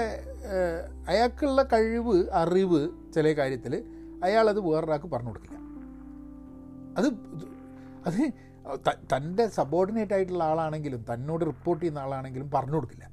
അയാൾക്കുള്ള 1.07 1.63
കഴിവ് 1.63 2.17
അറിവ് 2.43 2.89
ചില 3.15 3.33
കാര്യത്തിൽ 3.33 3.75
അയാളത് 4.25 4.61
വേറൊരാൾക്ക് 4.61 5.07
പറഞ്ഞു 5.07 5.29
കൊടുക്കില്ല. 5.29 5.59
അത് 6.99 7.09
അത് 8.07 8.21
തന്റെ 9.15 9.47
സബോർഡിനേറ്റ് 9.49 10.15
ആയിട്ടുള്ള 10.15 10.45
ആളാണെങ്കിലും 10.45 11.05
തന്നോട് 11.13 11.45
റിപ്പോർട്ട് 11.45 11.83
ചെയ്യുന്ന 11.83 11.99
ആളാണെങ്കിലും 11.99 12.51
പറഞ്ഞു 12.51 12.75
കൊടുക്കില്ല. 12.75 13.07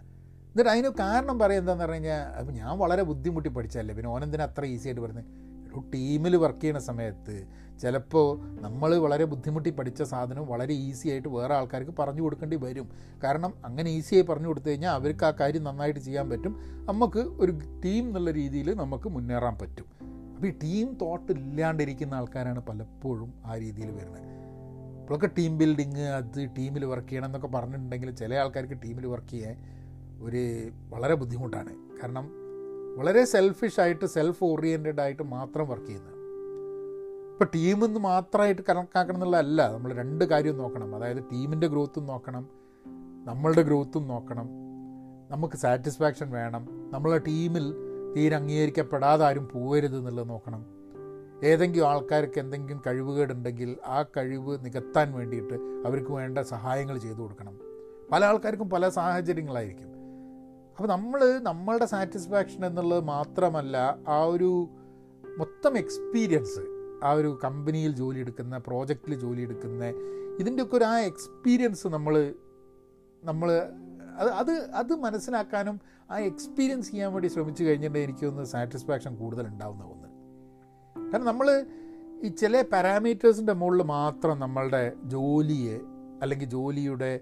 എന്നിട്ട് 0.52 0.70
അതിന് 0.70 0.90
കാരണം 0.90 1.40
പറയുക 1.40 1.60
എന്താണെന്ന് 1.60 1.86
പറഞ്ഞു 1.86 1.96
കഴിഞ്ഞാൽ 1.96 2.40
അപ്പം 2.40 2.54
ഞാൻ 2.54 2.78
വളരെ 2.78 3.04
ബുദ്ധിമുട്ടി 3.04 3.50
പഠിച്ചതല്ലേ 3.50 3.96
പിന്നെ 3.96 4.10
ഓനെന്തിനാ 4.12 4.44
അത്ര 4.44 4.66
ഈസി 4.66 4.88
ആയിട്ട് 4.88 5.02
പറഞ്ഞത് 5.02 5.26
ഒരു 5.68 5.84
ടീമിൽ 5.94 6.36
വർക്ക് 6.36 6.62
ചെയ്യുന്ന 6.62 6.80
സമയത്ത് 6.80 7.48
ചിലപ്പോൾ 7.82 8.62
നമ്മൾ 8.62 8.98
വളരെ 8.98 9.26
ബുദ്ധിമുട്ടി 9.26 9.70
പഠിച്ച 9.70 10.02
സാധനം 10.04 10.48
വളരെ 10.48 10.74
ഈസി 10.74 11.10
ആയിട്ട് 11.10 11.28
വേറെ 11.28 11.54
ആൾക്കാർക്ക് 11.54 11.92
പറഞ്ഞു 12.00 12.22
കൊടുക്കേണ്ടി 12.22 12.56
വരും. 12.56 12.90
കാരണം 13.24 13.54
അങ്ങനെ 13.66 13.90
ഈസിയായി 13.90 14.26
പറഞ്ഞു 14.28 14.48
കൊടുത്തു 14.48 14.70
കഴിഞ്ഞാൽ 14.70 14.92
അവർക്ക് 14.92 15.26
ആ 15.26 15.32
കാര്യം 15.40 15.64
നന്നായിട്ട് 15.64 16.00
ചെയ്യാൻ 16.00 16.30
പറ്റും. 16.30 16.60
നമുക്ക് 16.86 17.20
ഒരു 17.20 17.52
ടീം 17.86 18.04
എന്നുള്ള 18.08 18.32
രീതിയിൽ 18.32 18.74
നമുക്ക് 18.74 19.10
മുന്നേറാൻ 19.10 19.58
പറ്റും. 19.62 19.86
അപ്പോൾ 20.36 20.48
ഈ 20.48 20.52
ടീം 20.52 20.94
തോട്ട് 20.94 21.32
ഇല്ലാണ്ടിരിക്കുന്ന 21.32 22.14
ആൾക്കാരാണ് 22.14 22.60
പലപ്പോഴും 22.60 23.34
ആ 23.46 23.58
രീതിയിൽ 23.58 23.92
വരുന്നത്. 23.92 24.28
ഇപ്പോഴൊക്കെ 25.02 25.30
ടീം 25.38 25.58
ബിൽഡിങ് 25.58 26.00
അത് 26.00 26.50
ടീമിൽ 26.58 26.86
വർക്ക് 26.86 27.08
ചെയ്യണം 27.08 27.26
എന്നൊക്കെ 27.26 27.48
പറഞ്ഞിട്ടുണ്ടെങ്കിൽ 27.48 28.12
ചില 28.12 28.36
ആൾക്കാർക്ക് 28.36 28.74
ടീമിൽ 28.74 29.06
വർക്ക് 29.06 29.28
ചെയ്യാൻ 29.28 29.81
ഒരു 30.22 30.70
വളരെ 30.90 31.14
ബുദ്ധിമുട്ടാണ്. 31.14 31.76
കാരണം 32.04 32.32
വളരെ 32.98 33.26
സെൽഫിഷായിട്ട് 33.26 34.06
സെൽഫ് 34.06 34.44
ഓറിയന്റഡ് 34.44 35.02
ആയിട്ട് 35.02 35.24
മാത്രം 35.24 35.70
വർക്ക് 35.70 35.86
ചെയ്യുന്നത്. 35.86 36.22
ഇപ്പോൾ 37.32 37.46
ടീമിൽ 37.56 37.86
നിന്ന് 37.86 38.00
മാത്രമായിട്ട് 38.00 38.62
കണക്കാക്കണം 38.70 39.16
എന്നുള്ളതല്ല 39.16 39.74
നമ്മൾ 39.74 39.94
രണ്ട് 39.94 40.26
കാര്യവും 40.26 40.58
നോക്കണം. 40.58 40.96
അതായത് 40.96 41.18
ടീമിന്റെ 41.18 41.68
ഗ്രോത്തും 41.68 42.06
നോക്കണം. 42.06 42.50
നമ്മളുടെ 43.26 43.62
ഗ്രോത്തും 43.62 44.08
നോക്കണം. 44.08 44.50
നമുക്ക് 45.32 45.56
സാറ്റിസ്ഫാക്ഷൻ 45.56 46.32
വേണം. 46.32 46.90
നമ്മളെ 46.94 47.18
ടീമിൽ 47.18 47.74
തീരെ 48.18 48.36
അംഗീകരിക്കപ്പെടാതെ 48.36 49.26
ആരും 49.26 49.50
പോകരുത് 49.54 49.98
എന്നുള്ളത് 49.98 50.30
നോക്കണം. 50.30 50.66
ഏതെങ്കിലും 51.44 51.86
ആൾക്കാർക്ക് 51.86 52.40
എന്തെങ്കിലും 52.40 52.82
കഴിവുകേടുണ്ടെങ്കിൽ 52.88 53.78
ആ 53.86 54.04
കഴിവ് 54.04 54.66
നികത്താൻ 54.66 55.14
വേണ്ടിയിട്ട് 55.14 55.54
അവർക്ക് 55.54 56.12
വേണ്ട 56.12 56.40
സഹായങ്ങൾ 56.40 56.98
ചെയ്തു 56.98 57.22
കൊടുക്കണം. 57.22 57.60
പല 58.12 58.26
ആൾക്കാർക്കും 58.26 58.70
പല 58.70 58.90
സാഹചര്യങ്ങളായിരിക്കും. 58.90 60.01
അപ്പോൾ 60.82 60.92
നമ്മൾ 60.92 61.20
നമ്മളുടെ 61.46 61.86
സാറ്റിസ്ഫാക്ഷൻ 61.90 62.62
എന്നുള്ളത് 62.68 63.02
മാത്രമല്ല 63.10 63.76
ആ 64.10 64.20
ഒരു 64.32 64.48
മൊത്തം 65.24 65.74
എക്സ്പീരിയൻസ് 65.78 66.62
ആ 67.04 67.12
ഒരു 67.12 67.30
കമ്പനിയിൽ 67.44 67.92
ജോലി 68.00 68.20
എടുക്കുന്ന 68.20 68.58
പ്രോജക്റ്റിൽ 68.66 69.14
ജോലി 69.22 69.42
എടുക്കുന്ന 69.42 69.84
ഇതിന്റെയൊക്കെ 70.40 70.76
ഒരു 70.76 70.86
ആ 70.86 70.96
എക്സ്പീരിയൻസ് 71.10 71.88
നമ്മൾ 71.88 72.16
നമ്മൾ 73.24 73.50
അത് 74.18 74.32
അത് 74.42 74.52
അത് 74.74 74.94
മനസ്സിലാക്കാനും 75.04 75.76
ആ 76.10 76.18
എക്സ്പീരിയൻസ് 76.26 76.92
ചെയ്യാൻ 76.92 77.14
വേണ്ടി 77.14 77.30
ശ്രമിച്ചു 77.30 77.64
കഴിഞ്ഞിട്ടുണ്ടെങ്കിൽ 77.64 78.08
എനിക്കൊന്ന് 78.08 78.46
സാറ്റിസ്ഫാക്ഷൻ 78.46 79.14
കൂടുതൽ 79.16 79.46
ഉണ്ടാവുന്ന 79.48 79.84
ഒന്ന്. 79.86 80.10
കാരണം 80.96 81.26
നമ്മൾ 81.26 81.48
ഈ 82.22 82.36
ചില 82.36 82.62
പാരാമീറ്റേഴ്സിന്റെ 82.72 83.54
മുകളിൽ 83.54 83.84
മാത്രം 83.96 84.40
നമ്മളുടെ 84.40 84.84
ജോലിയെ 85.08 85.78
അല്ലെങ്കിൽ 86.22 86.50
ജോലിയുടെ 86.50 87.14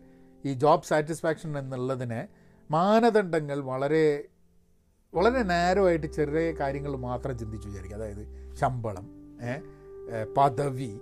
ഈ 0.44 0.54
ജോബ് 0.60 0.84
സാറ്റിസ്ഫാക്ഷൻ 0.84 1.58
എന്നുള്ളതിനെ 1.58 2.22
മാനദണ്ഡങ്ങൾ 2.72 3.60
വളരെ 3.60 4.24
വളരെ 5.14 5.44
നാരോ 5.44 5.88
ആയിട്ട് 5.88 6.08
ചെറിയ 6.08 6.52
കാര്യങ്ങൾ 6.52 6.96
മാത്രം 6.96 7.38
ചിന്തിച്ചു 7.38 7.68
വിചാരിക്കുക. 7.68 7.98
അതായത് 7.98 8.56
ശമ്പളം 8.56 9.06
പദവി 10.38 11.02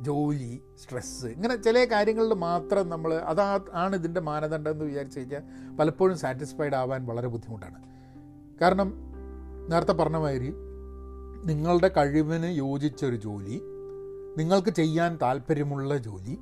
ജോലി 0.00 0.62
സ്ട്രെസ്സ് 0.82 1.26
ഇങ്ങനെ 1.26 1.56
ചില 1.56 1.84
കാര്യങ്ങളിൽ 1.84 2.34
മാത്രം 2.34 2.88
നമ്മൾ 2.88 3.14
അതാ 3.14 3.60
ആണ് 3.72 3.96
ഇതിന്റെ 3.96 4.20
മാനദണ്ഡം 4.20 4.70
എന്ന് 4.70 4.84
വിചാരിച്ചു 4.84 5.18
കഴിഞ്ഞാൽ 5.18 5.42
പലപ്പോഴും 5.76 6.18
സാറ്റിസ്ഫൈഡ് 6.18 6.74
ആവാൻ 6.74 7.06
വളരെ 7.06 7.28
ബുദ്ധിമുട്ടാണ്. 7.28 7.78
കാരണം 8.60 8.94
നേരത്തെ 9.68 9.92
പറഞ്ഞ 9.92 10.16
മാതിരി 10.16 10.52
നിങ്ങളുടെ 11.44 11.88
കഴിവിന് 11.96 12.50
യോജിച്ചൊരു 12.56 13.16
ജോലി 13.16 13.60
നിങ്ങൾക്ക് 14.38 14.70
ചെയ്യാൻ 14.70 15.18
താല്പര്യമുള്ള 15.22 15.96
ജോലി 15.98 16.38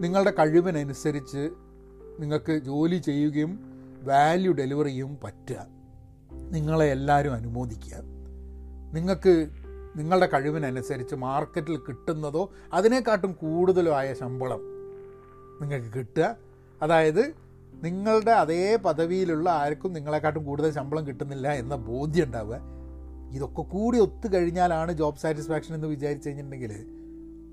നിങ്ങളുടെ 0.00 0.30
കഴിവിനനുസരിച്ച് 0.30 1.50
നിങ്ങൾക്ക് 2.20 2.52
ജോലി 2.52 2.96
ചെയ്യുകയും 2.96 3.60
വാല്യൂ 4.04 4.52
ഡെലിവർ 4.52 4.84
ചെയ്യും 4.84 5.18
പറ്റുക. 5.24 5.66
നിങ്ങളെ 6.32 6.86
എല്ലാവരും 6.86 7.32
അനുമോദിക്കുക. 7.32 7.96
നിങ്ങൾക്ക് 8.92 9.48
നിങ്ങളുടെ 9.96 10.26
കഴിവിനനുസരിച്ച് 10.26 11.14
മാർക്കറ്റിൽ 11.14 11.76
കിട്ടുന്നതോ 11.76 12.50
അതിനെക്കാട്ടും 12.72 13.32
കൂടുതലോ 13.32 13.92
ആയ 13.92 14.14
ശമ്പളം 14.14 14.60
നിങ്ങൾക്ക് 15.60 15.98
കിട്ടുക. 15.98 16.36
അതായത് 16.82 17.34
നിങ്ങളുടെ 17.84 18.30
അതേ 18.30 18.76
പദവിയിലുള്ള 18.76 19.50
ആർക്കും 19.50 19.92
നിങ്ങളെക്കാട്ടും 19.92 20.44
കൂടുതൽ 20.44 20.70
ശമ്പളം 20.70 21.06
കിട്ടുന്നില്ല 21.06 21.52
എന്ന 21.52 21.76
ബോധ്യം 21.76 22.24
ഉണ്ടാവുക. 22.24 22.60
ഇതൊക്കെ 23.32 23.62
കൂടി 23.62 23.98
ഒത്തു 23.98 24.34
കഴിഞ്ഞാലാണ് 24.34 24.92
ജോബ് 24.92 25.16
സാറ്റിസ്ഫാക്ഷൻ 25.16 25.74
എന്ന് 25.74 25.86
വിചാരിച്ചു 25.86 26.28
കഴിഞ്ഞിട്ടുണ്ടെങ്കിൽ 26.28 26.72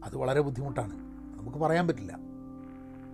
അത് 0.03 0.17
വളരെ 0.17 0.41
ബുദ്ധിമുട്ടാണ്. 0.41 0.93
നമുക്ക് 1.37 1.57
പറയാൻ 1.57 1.87
പറ്റില്ല. 1.87 2.32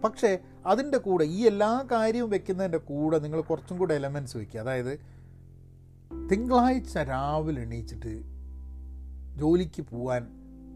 പക്ഷേ 0.03 0.39
അതിന്റെ 0.65 0.97
കൂടെ 0.97 1.23
ഈ 1.23 1.47
എല്ലാ 1.47 1.87
കാര്യവും 1.91 2.29
വെക്കുന്നതിന്റെ 2.29 2.77
കൂടെ 2.77 3.19
നിങ്ങൾ 3.19 3.41
കുറച്ചും 3.41 3.77
കൂടെ 3.77 3.93
എലമെന്റ്സ് 3.93 4.37
വയ്ക്കുക 4.37 4.59
അതായത് 4.59 4.99
തിങ്കളാഴ്ച 6.31 6.97
രാവിലെ 6.97 7.61
എണീച്ചിട്ട് 7.61 8.23
ജോലിക്ക് 9.39 9.81
പോകാൻ 9.81 10.27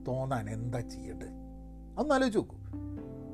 തോന്നാൻ 0.07 0.49
എന്താ 0.49 0.79
ചെയ്യേണ്ടത് 0.79 1.27
അതൊന്ന് 1.97 2.13
ആലോചിച്ച് 2.13 2.39
നോക്കൂ. 2.39 2.57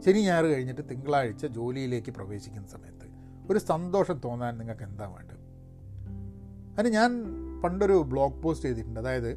ശനി 0.01 0.21
ഞായർ 0.21 0.45
കഴിഞ്ഞിട്ട് 0.45 0.81
തിങ്കളാഴ്ച 0.89 1.45
ജോലിയിലേക്ക് 1.45 2.11
പ്രവേശിക്കുന്ന 2.11 2.67
സമയത്ത് 2.67 3.07
ഒരു 3.51 3.59
സന്തോഷം 3.59 4.21
തോന്നാൻ 4.25 4.57
നിങ്ങൾക്ക് 4.57 4.83
എന്താ 4.83 5.07
വേണ്ടത്? 5.07 5.39
അതിന് 6.79 6.93
ഞാൻ 6.93 7.25
പണ്ടൊരു 7.61 7.93
ബ്ലോഗ് 7.93 8.43
പോസ്റ്റ് 8.43 8.69
ചെയ്തിട്ടുണ്ട്. 8.69 8.99
അതായത് 8.99 9.31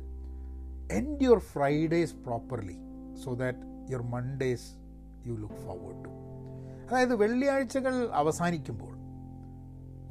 end 0.92 1.22
your 1.22 1.38
Fridays 1.38 2.14
properly 2.14 2.76
so 3.24 3.34
that 3.34 3.92
your 3.92 4.02
Mondays 4.02 4.72
you 5.26 5.34
look 5.34 5.54
forward 5.54 6.04
to 6.04 6.21
അതായത് 6.90 7.14
വെള്ളിയാഴ്ചകൾ 7.14 7.94
അവസാനിക്കുമ്പോൾ 8.12 8.94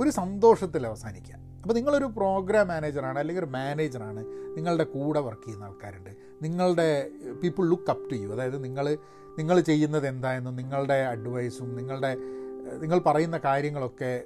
ഒരു 0.02 0.10
സന്തോഷത്തിൽ 0.10 0.88
അവസാനിക്കുക. 0.88 1.36
അപ്പോൾ 1.62 1.74
നിങ്ങളൊരു 1.74 2.06
പ്രോഗ്രാം 2.06 2.68
മാനേജറാണ് 2.68 3.20
അല്ലെങ്കിൽ 3.20 3.44
ഒരു 3.44 3.52
മാനേജറാണ് 3.52 4.22
നിങ്ങളുടെ 4.58 4.84
കൂടെ 4.84 5.20
വർക്ക് 5.20 5.46
ചെയ്യുന്ന 5.46 5.66
ആൾക്കാരുണ്ട്. 5.66 6.10
നിങ്ങളുടെ 6.42 7.10
people 7.44 7.70
look 7.70 7.90
up 7.90 8.12
to 8.12 8.16
you 8.16 8.30
അതായത് 8.30 8.64
നിങ്ങൾ 8.64 8.98
നിങ്ങൾ 9.38 9.60
ചെയ്യുന്നത് 9.60 10.08
എന്തായെന്നും 10.08 10.56
നിങ്ങളുടെ 10.56 10.94
അഡ്വൈസും 10.94 11.76
നിങ്ങളുടെ 11.76 12.18
നിങ്ങൾ 12.78 13.00
പറയുന്ന 13.00 13.38
കാര്യങ്ങളൊക്കെ 13.38 14.24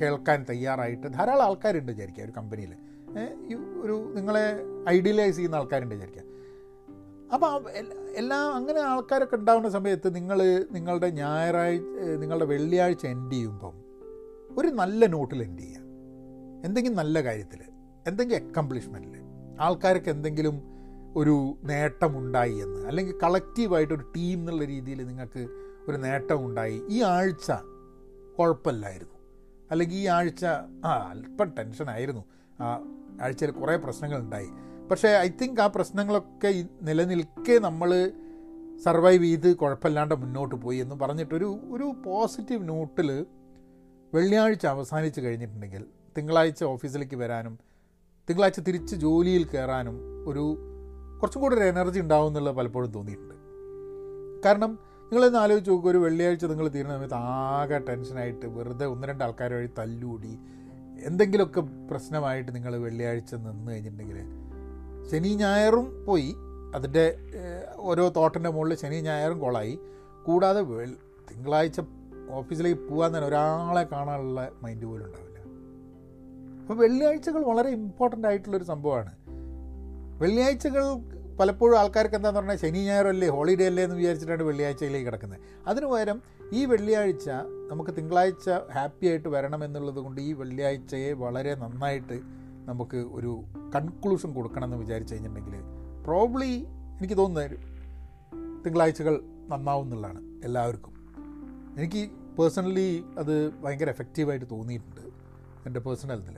കേൾക്കാൻ 0.00 0.46
തയ്യാറായിട്ട് 0.50 1.06
ധാരാളം 1.06 1.44
ആൾക്കാരുണ്ട് 1.44 1.92
വിചാരിക്കുക 1.92 2.24
ഒരു 2.24 2.32
കമ്പനിയിൽ 2.36 2.74
ഒരു 3.82 4.12
നിങ്ങളെ 4.14 4.44
ഐഡിയലൈസ് 4.88 5.36
ചെയ്യുന്ന 5.36 5.56
ആൾക്കാരുണ്ട് 5.56 5.94
വിചാരിക്കുക. 5.94 6.22
അപ്പോൾ 7.32 7.70
എല്ലാ 8.16 8.36
അങ്ങനെ 8.36 8.80
ആൾക്കാരൊക്കെ 8.80 9.36
ഉണ്ടാവുന്ന 9.36 9.68
സമയത്ത് 9.68 10.14
നിങ്ങൾ 10.14 10.66
നിങ്ങളുടെ 10.72 11.08
ഞായറാഴ്ച 11.10 11.82
നിങ്ങളുടെ 12.18 12.44
വെള്ളിയാഴ്ച 12.44 13.06
എൻഡ് 13.06 13.32
ചെയ്യുമ്പം 13.32 13.84
ഒരു 14.58 14.68
നല്ല 14.68 15.06
നോട്ടിൽ 15.06 15.42
എൻഡ് 15.42 15.58
ചെയ്യുക 15.58 15.80
എന്തെങ്കിലും 16.64 16.96
നല്ല 16.96 17.22
കാര്യത്തിൽ 17.22 17.60
എന്തെങ്കിലും 18.06 18.46
അക്കംപ്ലിഷ്മെന്റിൽ 18.46 19.20
ആൾക്കാർക്ക് 19.60 20.08
എന്തെങ്കിലും 20.08 20.74
ഒരു 21.16 21.58
നേട്ടമുണ്ടായി 21.64 22.54
എന്ന് 22.54 22.86
അല്ലെങ്കിൽ 22.86 23.18
കളക്റ്റീവായിട്ട് 23.22 23.94
ഒരു 23.94 24.02
ടീം 24.16 24.38
എന്നുള്ള 24.38 24.64
രീതിയിൽ 24.64 25.06
നിങ്ങൾക്ക് 25.06 25.48
ഒരു 25.88 25.96
നേട്ടമുണ്ടായി. 25.96 26.82
ഈ 26.88 27.02
ആഴ്ച 27.02 27.52
കുഴപ്പമില്ലായിരുന്നു. 28.38 29.14
അല്ലെങ്കിൽ 29.70 29.96
ഈ 29.96 30.06
ആഴ്ച 30.06 30.44
ആ 30.84 31.08
അല്പം 31.10 31.50
ടെൻഷനായിരുന്നു 31.58 32.24
ആ 32.60 32.84
ആഴ്ചയിൽ 33.22 33.50
കുറേ 33.50 33.76
പ്രശ്നങ്ങളുണ്ടായി. 33.76 34.48
പക്ഷേ 34.90 35.10
ഐ 35.18 35.28
തിങ്ക് 35.40 35.60
ആ 35.60 35.66
പ്രശ്നങ്ങളൊക്കെ 35.74 36.50
നിലനിൽക്കെ 36.82 37.54
നമ്മൾ 37.58 37.90
സർവൈവ് 38.84 39.24
ചെയ്ത് 39.24 39.48
കുഴപ്പമില്ലാണ്ട് 39.54 40.14
മുന്നോട്ട് 40.14 40.54
പോയി 40.54 40.78
എന്ന് 40.78 40.94
പറഞ്ഞിട്ടൊരു 40.94 41.48
ഒരു 41.70 41.86
പോസിറ്റീവ് 42.04 42.68
നോട്ടിൽ 42.68 43.08
വെള്ളിയാഴ്ച 44.12 44.64
അവസാനിച്ച് 44.66 45.20
കഴിഞ്ഞിട്ടുണ്ടെങ്കിൽ 45.20 45.82
തിങ്കളാഴ്ച 46.16 46.62
ഓഫീസിലേക്ക് 46.64 47.16
വരാനും 47.16 47.54
തിങ്കളാഴ്ച 48.28 48.60
തിരിച്ച് 48.60 48.94
ജോലിയിൽ 48.96 49.44
കയറാനും 49.44 49.96
ഒരു 50.26 50.44
കുറച്ചും 51.18 51.40
കൂടി 51.42 51.54
ഒരു 51.56 51.64
എനർജി 51.64 52.00
ഉണ്ടാവും 52.00 52.28
എന്നുള്ളത് 52.28 52.56
പലപ്പോഴും 52.56 52.90
തോന്നിയിട്ടുണ്ട്. 52.94 53.34
കാരണം 54.44 54.70
നിങ്ങളൊന്ന് 55.02 55.38
ആലോചിച്ച് 55.38 55.70
നോക്കുക 55.70 55.90
ഒരു 55.90 55.98
വെള്ളിയാഴ്ച 55.98 56.44
നിങ്ങൾ 56.44 56.66
തീരുന്ന 56.68 56.94
സമയത്ത് 56.96 57.18
ആകെ 57.34 57.78
ടെൻഷനായിട്ട് 57.88 58.46
വെറുതെ 58.56 58.86
ഒന്ന് 58.86 59.08
രണ്ട് 59.08 59.24
ആൾക്കാർ 59.24 59.52
വഴി 59.52 59.68
തല്ലൂടി 59.78 60.32
എന്തെങ്കിലുമൊക്കെ 61.04 61.62
പ്രശ്നമായിട്ട് 61.90 62.50
നിങ്ങൾ 62.54 62.74
വെള്ളിയാഴ്ച 62.78 63.32
നിന്ന് 63.44 63.70
കഴിഞ്ഞിട്ടുണ്ടെങ്കിൽ 63.72 64.18
ശനി 65.10 65.28
ഞായറും 65.28 66.04
പോയി. 66.06 66.34
അതിന്റെ 66.74 67.04
ഓരോ 67.76 68.08
തോട്ടിന്റെ 68.08 68.50
മുകളിൽ 68.50 68.76
ശനി 68.76 69.00
ഞായറും 69.00 69.38
കോളായി. 69.40 69.78
കൂടാതെ 70.26 70.62
തിങ്കളാഴ്ച 71.30 71.80
ഓഫീസിലേക്ക് 72.30 72.80
പോകാൻ 72.80 73.10
തന്നെ 73.16 73.28
ഒരാളെ 73.28 73.82
കാണാനുള്ള 73.82 74.50
മൈൻഡ് 74.62 74.86
പോലും 74.86 75.04
ഉണ്ടാവില്ല. 75.04 75.38
അപ്പോൾ 76.60 76.76
വെള്ളിയാഴ്ചകൾ 76.82 77.42
വളരെ 77.44 77.70
ഇമ്പോർട്ടന്റ് 77.70 78.28
ആയിട്ടുള്ളൊരു 78.28 78.64
സംഭവമാണ്. 78.64 79.12
വെള്ളിയാഴ്ചകൾ 80.20 80.84
പലപ്പോഴും 81.40 81.78
ആൾക്കാർക്ക് 81.78 82.14
എന്താന്ന് 82.14 82.40
പറഞ്ഞാൽ 82.40 82.56
ശനി 82.56 82.78
ഞായറല്ലേ 82.78 83.28
ഹോളിഡേ 83.28 83.66
അല്ലേ 83.66 83.84
എന്ന് 83.84 83.96
വിചാരിച്ചിട്ടാണ് 83.96 84.42
വെള്ളിയാഴ്ചയിലേക്ക് 84.42 85.06
കിടക്കുന്നത്. 85.06 85.40
അതിനു 85.66 85.86
പകരം 85.86 86.22
ഈ 86.52 86.64
വെള്ളിയാഴ്ച 86.64 87.28
നമുക്ക് 87.70 87.90
തിങ്കളാഴ്ച 87.98 88.50
ഹാപ്പി 88.74 89.06
ആയിട്ട് 89.06 89.28
വരണം 89.28 89.62
കൊണ്ട് 90.02 90.20
ഈ 90.20 90.32
വെള്ളിയാഴ്ചയെ 90.32 91.12
വളരെ 91.12 91.54
നന്നായിട്ട് 91.54 92.43
നമുക്ക് 92.64 92.96
ഒരു 92.96 93.44
കൺക്ലൂഷൻ 93.74 94.34
കൊടുക്കണം 94.34 94.64
എന്ന് 94.64 94.76
വിചാരിച്ചു 94.76 95.14
കഴിഞ്ഞിട്ടുണ്ടെങ്കിൽ 95.14 95.60
പ്രോബ്ലി 96.04 96.64
എനിക്ക് 96.98 97.16
തോന്നുന്നത് 97.16 97.50
തിങ്കളാഴ്ചകൾ 98.66 99.20
നന്നാവും 99.48 99.84
എന്നുള്ളതാണ് 99.84 100.44
എല്ലാവർക്കും. 100.44 100.94
എനിക്ക് 101.78 102.10
പേഴ്സണലി 102.38 103.04
അത് 103.18 103.52
ഭയങ്കര 103.52 103.88
എഫക്റ്റീവായിട്ട് 103.88 104.46
തോന്നിയിട്ടുണ്ട് 104.50 105.00
എന്റെ 105.66 105.80
പേഴ്സണൽ 105.80 106.20
ഇതിൽ 106.20 106.36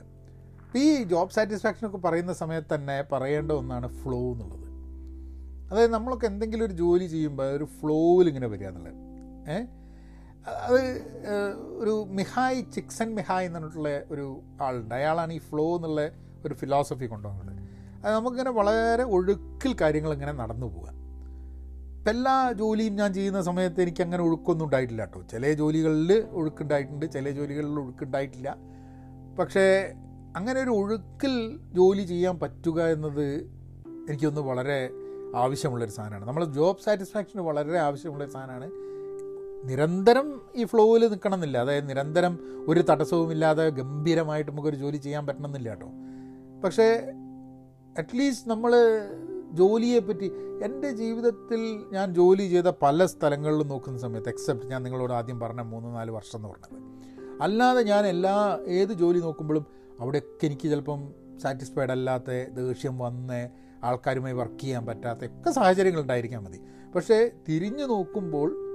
ഈ 0.77 1.03
ജോബ് 1.03 1.29
സാറ്റിസ്ഫാക്ഷൻ 1.29 1.87
ഒക്കെ 1.87 1.97
പറയുന്ന 1.97 2.33
സമയത്ത് 2.33 2.75
തന്നെ 2.75 3.03
പറയേണ്ട 3.11 3.51
ഒന്നാണ് 3.51 3.87
ഫ്ലോ 4.03 4.19
എന്നുള്ളത്. 4.19 4.67
അതായത് 5.71 5.93
നമ്മളൊക്കെ 5.93 6.25
എന്തെങ്കിലും 6.25 6.65
ഒരു 6.65 6.73
ജോലി 6.73 7.05
ചെയ്യുമ്പോൾ 7.05 7.51
ഒരു 7.51 7.63
ഫ്ലോയിൽ 7.63 8.27
ഇങ്ങനെ 8.27 8.47
വരിക 8.47 8.67
എന്നുള്ളത്. 8.67 8.95
ഏ 9.51 9.65
അത് 10.47 11.01
ഒരു 11.77 12.05
മിഹായ് 12.09 12.63
ചിക്സൻ 12.75 13.15
മിഹായ് 13.15 13.45
എന്ന് 13.45 13.59
പറഞ്ഞിട്ടുള്ള 13.59 14.01
ഒരു 14.11 14.41
ആളുണ്ട്. 14.61 14.95
അയാളാണ് 14.95 15.33
ഈ 15.33 15.37
ഫ്ലോ 15.37 15.75
എന്നുള്ള 15.75 16.09
ഒരു 16.45 16.53
ഫിലോസഫി 16.53 17.05
കൊണ്ടുവന്നത്. 17.05 17.57
അത് 18.05 18.15
നമുക്കിങ്ങനെ 18.15 18.51
വളരെ 18.51 19.03
ഒഴുക്കിൽ 19.03 19.75
കാര്യങ്ങൾ 19.81 20.13
ഇങ്ങനെ 20.13 20.31
നടന്നു 20.31 20.67
പോവുക. 20.67 20.97
ഇപ്പം 21.97 22.09
എല്ലാ 22.09 22.51
ജോലിയും 22.51 22.95
ഞാൻ 22.95 23.13
ചെയ്യുന്ന 23.13 23.41
സമയത്ത് 23.41 23.81
എനിക്ക് 23.81 24.03
അങ്ങനെ 24.03 24.23
ഒഴുക്കൊന്നും 24.23 24.65
ഉണ്ടായിട്ടില്ല 24.65 25.05
കേട്ടോ. 25.05 25.21
ചില 25.31 25.53
ജോലികളിൽ 25.53 26.25
ഒഴുക്കുണ്ടായിട്ടുണ്ട് 26.31 27.11
ചില 27.11 27.29
ജോലികളിൽ 27.29 27.79
ഒഴുക്കുണ്ടായിട്ടില്ല. 27.79 28.55
പക്ഷേ 29.39 29.93
അങ്ങനെ 30.35 30.61
ഒരു 30.61 30.69
ഒഴുക്കിൽ 30.69 31.59
ജോലി 31.73 32.03
ചെയ്യാൻ 32.03 32.39
പറ്റുക 32.39 32.81
എന്നത് 32.81 33.41
എനിക്കൊന്ന് 34.09 34.41
വളരെ 34.41 34.89
ആവശ്യമുള്ളൊരു 35.35 35.91
സാധനമാണ്. 35.91 36.27
നമ്മൾ 36.27 36.45
ജോബ് 36.45 36.85
സാറ്റിസ്ഫാക്ഷന് 36.85 37.41
വളരെ 37.41 37.79
ആവശ്യമുള്ളൊരു 37.79 38.31
സാധനമാണ്. 38.31 38.71
നിരന്തരം 39.65 40.41
ഈ 40.55 40.63
ഫ്ലോയിൽ 40.63 41.07
നിൽക്കണം 41.07 41.35
എന്നില്ല 41.35 41.57
അതായത് 41.57 41.89
നിരന്തരം 41.89 42.39
ഒരു 42.67 42.83
തടസ്സവുമില്ലാതെ 42.89 43.69
ഗംഭീരമായിട്ട് 43.69 44.51
നമുക്കൊരു 44.51 44.75
ജോലി 44.75 44.97
ചെയ്യാൻ 44.97 45.27
പറ്റണമെന്നില്ല 45.27 45.69
കേട്ടോ. 45.69 45.91
പക്ഷേ 46.63 47.13
അറ്റ്ലീസ്റ്റ് 47.97 48.49
നമ്മൾ 48.49 48.73
ജോലിയെ 49.51 49.99
പറ്റി 49.99 50.31
എന്റെ 50.63 50.91
ജീവിതത്തിൽ 50.91 51.85
ഞാൻ 51.91 52.13
ജോലി 52.13 52.47
ചെയ്ത 52.47 52.67
പല 52.81 53.05
സ്ഥലങ്ങളിലും 53.05 53.67
നോക്കുന്ന 53.67 53.99
സമയത്ത് 53.99 54.29
എക്സെപ്റ്റ് 54.29 54.67
ഞാൻ 54.67 54.83
നിങ്ങളോട് 54.83 55.13
ആദ്യം 55.13 55.39
പറഞ്ഞ 55.39 55.61
മൂന്ന് 55.61 55.95
നാല് 55.95 56.11
വർഷം 56.11 56.37
എന്ന് 56.37 56.49
പറഞ്ഞത്. 56.49 56.83
അല്ലാതെ 57.41 57.83
ഞാൻ 57.83 58.07
എല്ലാ 58.07 58.59
ഏത് 58.67 58.93
ജോലി 58.93 59.19
നോക്കുമ്പോഴും 59.19 59.65
അവിടെയൊക്കെ 59.99 60.45
എനിക്ക് 60.45 60.61
ചിലപ്പം 60.61 61.13
സാറ്റിസ്ഫൈഡ് 61.41 61.89
അല്ലാത്ത 61.91 62.31
ദേഷ്യം 62.31 62.97
വന്ന് 62.97 63.49
ആൾക്കാരുമായി 63.83 64.33
വർക്ക് 64.33 64.59
ചെയ്യാൻ 64.59 64.85
പറ്റാത്ത 64.85 65.25
ഒക്കെ 65.25 65.51
സാഹചര്യങ്ങൾ 65.51 66.01
ഉണ്ടായിരിക്കാൻ 66.01 66.43
മതി. 66.43 66.61
പക്ഷേ 66.95 67.31
തിരിഞ്ഞു 67.49 67.85
നോക്കുമ്പോൾ 67.85 68.66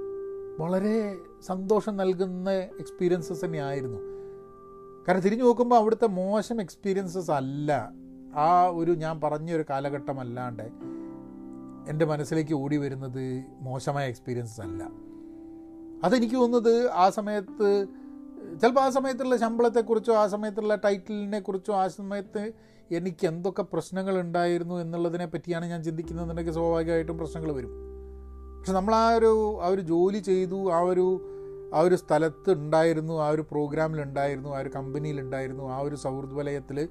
വളരെ 0.58 1.18
സന്തോഷം 1.42 1.96
നൽകുന്ന 1.96 2.50
എക്സ്പീരിയൻസസ് 2.52 3.44
തന്നെയായിരുന്നു. 3.44 3.98
കാരണം 5.08 5.20
തിരിഞ്ഞു 5.20 5.44
നോക്കുമ്പോൾ 5.44 5.76
അവിടുത്തെ 5.76 6.06
മോശം 6.06 6.60
എക്സ്പീരിയൻസസ് 6.60 7.30
അല്ല. 7.30 7.92
ആ 8.34 8.66
ഒരു 8.66 8.90
ഞാൻ 8.90 9.20
പറഞ്ഞൊരു 9.20 9.64
കാലഘട്ടം 9.70 10.20
അല്ലാണ്ട് 10.20 10.62
എന്റെ 11.90 12.04
മനസ്സിലേക്ക് 12.04 12.54
ഓടി 12.54 12.76
വരുന്നത് 12.76 13.44
മോശമായ 13.60 14.08
എക്സ്പീരിയൻസസ് 14.08 14.60
അല്ല. 14.60 14.90
അതെനിക്ക് 16.04 16.34
തോന്നുന്നത് 16.34 16.90
ആ 16.90 17.10
സമയത്ത് 17.10 17.86
ചിലപ്പോൾ 18.60 18.80
ആ 18.80 18.88
സമയത്തുള്ള 18.88 19.36
ശമ്പളത്തെക്കുറിച്ചോ 19.36 20.14
ആ 20.14 20.26
സമയത്തുള്ള 20.26 20.74
ടൈറ്റിലിനെ 20.74 21.40
കുറിച്ചോ 21.40 21.74
ആ 21.74 21.88
സമയത്ത് 21.88 22.52
എനിക്ക് 22.90 23.26
എന്തൊക്കെ 23.26 23.62
പ്രശ്നങ്ങൾ 23.62 24.20
ഉണ്ടായിരുന്നു 24.20 24.74
എന്നുള്ളതിനെ 24.74 25.26
പറ്റിയാണ് 25.26 25.66
ഞാൻ 25.66 25.82
ചിന്തിക്കുന്നതെന്നുണ്ടെങ്കിൽ 25.82 26.52
സ്വാഭാവികമായിട്ടും 26.52 27.18
പ്രശ്നങ്ങൾ 27.18 27.52
വരും. 27.52 27.91
പക്ഷെ 28.62 28.72
നമ്മൾ 28.72 28.94
ആ 28.94 29.14
ഒരു 29.14 29.60
ആ 29.62 29.68
ഒരു 29.68 29.80
ജോലി 29.80 30.18
ചെയ്തു 30.18 30.72
ആ 30.72 30.80
ഒരു 30.80 31.06
ആ 31.74 31.80
ഒരു 31.80 31.96
സ്ഥലത്ത് 31.96 32.50
ഉണ്ടായിരുന്നു 32.52 33.12
ആ 33.20 33.28
ഒരു 33.28 33.42
പ്രോഗ്രാമിൽ 33.42 34.02
ഉണ്ടായിരുന്നു 34.02 34.48
ആ 34.48 34.58
ഒരു 34.58 34.68
കമ്പനിയിലുണ്ടായിരുന്നു 34.68 35.70
ആ 35.70 35.78
ഒരു 35.78 35.94
സൗഹൃദ 35.94 36.32
വലയത്തിൽ 36.32 36.88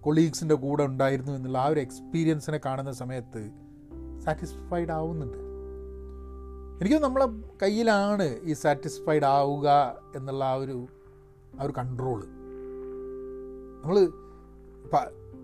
കൊളീഗ്സിന്റെ 0.00 0.54
കൂടെ 0.54 0.82
ഉണ്ടായിരുന്നു 0.82 1.32
എന്നുള്ള 1.32 1.58
ആ 1.58 1.66
ഒരു 1.66 1.80
എക്സ്പീരിയൻസിനെ 1.80 2.60
കാണുന്ന 2.66 2.92
സമയത്ത് 2.92 3.42
സാറ്റിസ്ഫൈഡ് 4.24 4.90
ആവുന്നുണ്ട്. 4.90 5.38
എനിക്ക് 6.80 6.96
നമ്മളെ 7.02 7.26
കയ്യിലാണ് 7.62 8.40
ഈ 8.42 8.52
സാറ്റിസ്ഫൈഡ് 8.52 9.24
ആവുക 9.24 9.68
എന്നുള്ള 10.16 10.44
ആ 10.44 10.54
ഒരു 10.54 10.76
ആ 11.60 11.64
ഒരു 11.64 11.72
കൺട്രോൾ 11.72 12.20
നമ്മൾ 13.82 13.96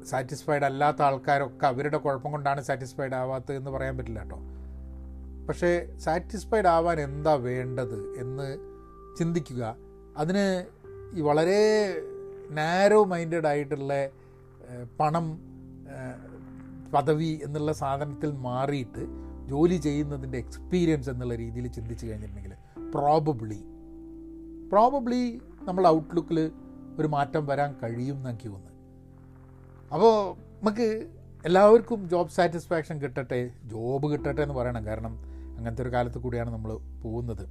സാറ്റിസ്ഫൈഡ് 0.04 0.64
അല്ലാത്ത 0.64 1.02
ആൾക്കാരൊക്കെ 1.02 1.66
അവരുടെ 1.66 1.96
കുഴപ്പം 1.96 2.32
കൊണ്ടാണ് 2.32 2.60
സാറ്റിസ്ഫൈഡ് 2.60 3.14
ആവാത്തത് 3.14 3.56
എന്ന് 3.56 3.70
പറയാൻ 3.70 3.96
പറ്റില്ല 3.98 4.20
കേട്ടോ. 4.20 4.38
പക്ഷേ 5.50 5.88
സാറ്റിസ്ഫൈഡ് 5.98 6.66
ആവാൻ 6.66 7.00
എന്താ 7.00 7.34
വേണ്ടത് 7.34 8.18
എന്ന് 8.18 8.48
ചിന്തിക്കുക. 9.18 9.76
അതിന് 10.16 10.64
ഈ 11.16 11.20
വളരെ 11.20 11.60
നാരോ 12.50 13.04
മൈൻഡഡ് 13.04 13.46
ആയിട്ടുള്ള 13.46 14.10
പണം 15.00 15.26
പദവി 16.94 17.40
എന്നുള്ള 17.44 17.72
സാധനത്തിൽ 17.72 18.30
മാറിയിട്ട് 18.30 19.02
ജോലി 19.48 19.74
ചെയ്യുന്നതിന്റെ 19.74 20.38
എക്സ്പീരിയൻസ് 20.38 21.10
എന്നുള്ള 21.10 21.34
രീതിയിൽ 21.34 21.66
ചിന്തിച്ചു 21.66 22.06
കഴിഞ്ഞിട്ടുണ്ടെങ്കിൽ 22.06 22.54
പ്രോബബ്ലി 22.90 23.60
പ്രോബബ്ലി 24.68 25.40
നമ്മൾ 25.60 25.86
ഔട്ട്ലുക്കിൽ 25.86 26.52
ഒരു 26.98 27.08
മാറ്റം 27.08 27.46
വരാൻ 27.46 27.74
കഴിയും 27.82 28.16
എന്നൊക്കെ 28.16 28.48
തോന്നുന്നു 28.48 28.76
അപ്പോൾ 29.92 30.14
നമുക്ക് 30.58 31.08
എല്ലാവർക്കും 31.44 32.08
ജോബ് 32.08 32.28
സാറ്റിസ്ഫാക്ഷൻ 32.28 33.02
കിട്ടട്ടെ 33.02 33.50
ജോബ് 33.64 34.12
കിട്ടട്ടെ 34.12 34.42
എന്ന് 34.42 34.54
പറയണം. 34.54 34.86
കാരണം 34.86 35.29
അങ്ങനത്തെ 35.60 35.82
ഒരു 35.82 35.92
കാലത്ത് 35.92 36.18
കൂടിയാണ് 36.18 36.50
നമ്മൾ 36.50 36.70
പോകുന്നത്. 37.02 37.44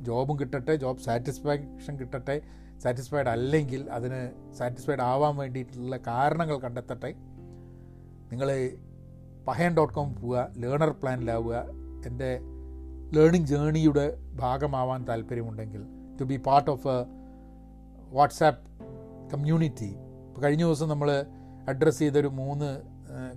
ജോബും 0.00 0.36
കിട്ടട്ടെ 0.40 0.74
ജോബ് 0.82 1.00
സാറ്റിസ്ഫാക്ഷൻ 1.06 1.94
കിട്ടട്ടെ 1.98 2.36
സാറ്റിസ്ഫൈഡ് 2.82 3.28
അല്ലെങ്കിൽ 3.32 3.82
അതിന് 3.96 4.20
സാറ്റിസ്ഫൈഡ് 4.58 5.00
ആവാൻ 5.00 5.36
വേണ്ടിയിട്ടുള്ള 5.36 5.96
കാരണങ്ങൾ 6.06 6.56
കണ്ടെത്തട്ടെ. 6.58 7.10
നിങ്ങൾ 8.30 8.48
പഹയൻ 9.48 9.76
ഡോട്ട് 9.76 9.94
കോം 9.94 10.08
പോവുക 10.14 10.48
ലേണർ 10.62 10.90
പ്ലാനിലാവുക. 11.02 11.56
എന്റെ 12.06 12.30
ലേണിംഗ് 13.16 13.46
ജേണിയുടെ 13.46 14.06
ഭാഗമാവാൻ 14.40 15.08
താല്പര്യമുണ്ടെങ്കിൽ 15.08 15.82
to 16.20 16.24
be 16.24 16.36
part 16.46 16.70
of 16.70 16.88
a 16.88 16.98
WhatsApp 18.16 18.64
community. 19.32 19.90
ഇപ്പോൾ 20.28 20.40
കഴിഞ്ഞ 20.40 20.64
ദിവസം 20.64 20.88
നമ്മൾ 20.88 21.10
അഡ്രസ്സ് 21.68 21.98
ചെയ്തൊരു 21.98 22.28
മൂന്ന് 22.40 22.70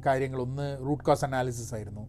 കാര്യങ്ങൾ. 0.06 0.40
ഒന്ന് 0.42 0.68
റൂട്ട് 0.88 1.04
കോസ് 1.04 1.26
അനാലിസിസ് 1.26 1.74
ആയിരുന്നു. 1.76 2.06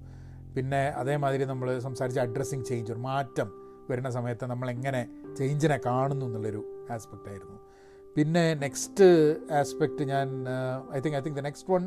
പിന്നെ 0.55 0.83
അതേമാതിരി 1.01 1.45
നമ്മൾ 1.45 1.69
സംസാരിച്ച 1.87 2.19
അഡ്രസ്സിങ് 2.19 2.65
ചേഞ്ച് 2.65 2.93
ഒരു 2.93 3.01
മാറ്റം 3.01 3.49
വരുന്ന 3.91 4.11
സമയത്ത് 4.17 4.45
നമ്മൾ 4.53 4.71
എങ്ങനെ 4.71 5.01
ചേഞ്ചിനെ 5.39 5.79
കാണുന്നു 5.87 6.27
എന്നുള്ളൊരു 6.27 6.63
ആസ്പെക്റ്റ് 6.95 7.29
ആയിരുന്നു. 7.33 7.59
പിന്നെ 8.17 8.45
നെക്സ്റ്റ് 8.65 9.07
ആസ്പെക്റ്റ് 9.61 10.05
ഞാൻ 10.13 10.29
I 10.97 11.01
think 11.05 11.17
I 11.19 11.21
think 11.27 11.39
the 11.41 11.45
next 11.49 11.73
one 11.75 11.85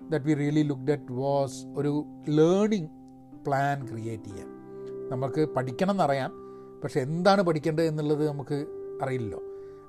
that 0.00 0.24
we 0.24 0.34
really 0.42 0.62
look 0.70 0.92
at 0.96 1.12
was 1.22 1.58
ഒരു 1.80 1.92
ലേണിംഗ് 2.38 2.90
പ്ലാൻ 3.46 3.78
ക്രിയേറ്റ് 3.90 4.28
ചെയ്യാൻ. 4.30 4.48
നമുക്ക് 5.12 5.42
പഠിക്കണം 5.56 5.94
എന്നറിയാം 5.96 6.32
പക്ഷെ 6.82 7.00
എന്താണ് 7.06 7.42
പഠിക്കേണ്ടത് 7.48 7.86
എന്നുള്ളത് 7.86 8.24
നമുക്ക് 8.28 8.58
അറിയില്ലല്ലോ. 9.02 9.40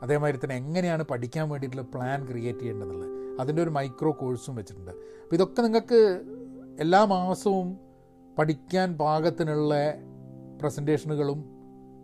അതേമാതിരി 0.03 0.38
തന്നെ 0.43 0.55
എങ്ങനെയാണ് 0.62 1.03
പഠിക്കാൻ 1.12 1.45
വേണ്ടിയിട്ടുള്ള 1.49 1.86
പ്ലാൻ 1.93 2.19
ക്രിയേറ്റ് 2.29 2.59
ചെയ്യേണ്ടതെന്നുള്ളത് 2.59 3.09
അതിന്റെ 3.41 3.62
ഒരു 3.65 3.71
മൈക്രോ 3.77 4.12
കോഴ്സും 4.21 4.55
വെച്ചിട്ടുണ്ട്. 4.59 4.93
അപ്പോൾ 5.23 5.36
ഇതൊക്കെ 5.38 5.62
നിങ്ങൾക്ക് 5.67 5.99
എല്ലാ 6.83 7.01
മാസവും 7.05 7.67
പഠിക്കാൻ 8.38 8.98
പാകത്തിനുള്ള 8.98 9.93
പ്രസന്റേഷനുകളും 10.62 11.46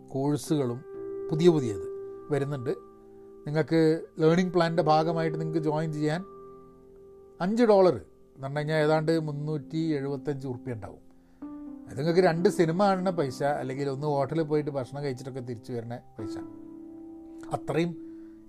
കോഴ്സുകളും 0.08 0.84
പുതിയ 1.30 1.48
പുതിയത് 1.48 1.86
വരുന്നുണ്ട്. 2.30 2.70
നിങ്ങൾക്ക് 3.46 4.02
ലേണിംഗ് 4.18 4.52
പ്ലാനിന്റെ 4.52 4.82
ഭാഗമായിട്ട് 4.82 5.40
നിങ്ങൾക്ക് 5.40 5.58
ജോയിൻ 5.58 5.92
ചെയ്യാൻ 5.92 6.24
അഞ്ച് 7.40 7.64
ഡോളർ 7.64 7.94
എന്ന് 7.94 8.42
പറഞ്ഞു 8.42 8.58
കഴിഞ്ഞാൽ 8.58 8.76
ഏതാണ്ട് 8.76 9.20
മുന്നൂറ്റി 9.20 9.78
എഴുപത്തഞ്ച് 9.78 10.46
ഉറുപ്പ്യ 10.46 10.72
ഉണ്ടാവും. 10.72 11.10
അത് 11.88 11.98
നിങ്ങൾക്ക് 11.98 12.20
രണ്ട് 12.20 12.48
സിനിമ 12.48 12.84
കാണുന്ന 12.84 13.10
പൈസ 13.10 13.42
അല്ലെങ്കിൽ 13.42 13.88
ഒന്ന് 13.88 14.06
ഹോട്ടലിൽ 14.06 14.42
പോയിട്ട് 14.42 14.70
ഭക്ഷണം 14.70 15.04
കഴിച്ചിട്ടൊക്കെ 15.04 15.40
തിരിച്ചു 15.40 15.72
വരുന്ന 15.72 15.96
പൈസ. 16.18 16.38
അത്രയും 17.54 17.96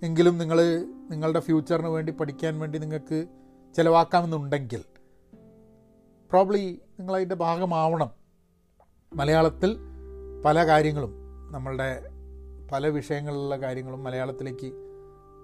എങ്കിലും 0.02 0.38
നിങ്ങൾ 0.38 0.86
നിങ്ങളുടെ 1.10 1.40
ഫ്യൂച്ചറിന് 1.40 1.88
വേണ്ടി 1.88 2.12
പഠിക്കാൻ 2.12 2.58
വേണ്ടി 2.58 2.78
നിങ്ങൾക്ക് 2.78 3.26
ചിലവാക്കാമെന്നുണ്ടെങ്കിൽ 3.74 4.84
പ്രോബ്ലി 6.32 6.80
നിങ്ങളതിന്റെ 7.00 7.34
ഭാഗമാവണം. 7.34 8.10
മലയാളത്തിൽ 9.14 9.76
പല 10.44 10.66
കാര്യങ്ങളും 10.66 11.12
നമ്മളുടെ 11.50 12.08
പല 12.72 12.86
വിഷയങ്ങളിലുള്ള 12.86 13.56
കാര്യങ്ങളും 13.56 14.04
മലയാളത്തിലേക്ക് 14.04 14.66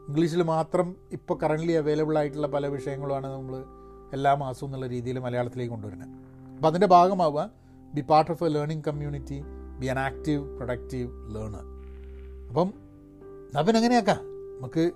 ഇംഗ്ലീഷിൽ 0.08 0.42
മാത്രം 0.42 0.96
ഇപ്പോൾ 1.12 1.38
കറന്റ്ലി 1.38 1.72
അവൈലബിൾ 1.72 2.18
ആയിട്ടുള്ള 2.18 2.46
പല 2.46 2.66
വിഷയങ്ങളുമാണ് 2.66 3.26
നമ്മൾ 3.26 3.64
എല്ലാ 4.12 4.34
മാസവും 4.34 4.68
എന്നുള്ള 4.68 4.86
രീതിയിൽ 4.86 5.18
മലയാളത്തിലേക്ക് 5.18 5.70
കൊണ്ടുവരുന്നത്. 5.70 6.08
അപ്പോൾ 6.54 6.68
അതിന്റെ 6.68 6.86
ഭാഗമാവുക 6.86 7.50
be 7.94 8.00
part 8.00 8.32
of 8.32 8.44
a 8.44 8.48
learning 8.48 8.84
community 8.84 9.42
be 9.78 9.86
an 9.86 9.98
active 9.98 10.56
productive 10.56 11.34
learner 11.34 11.64
അപ്പം 12.48 12.72
എന്നാൽ 13.58 13.76
എങ്ങനെയാക്കാം? 13.76 14.18
നമുക്ക് 14.58 14.90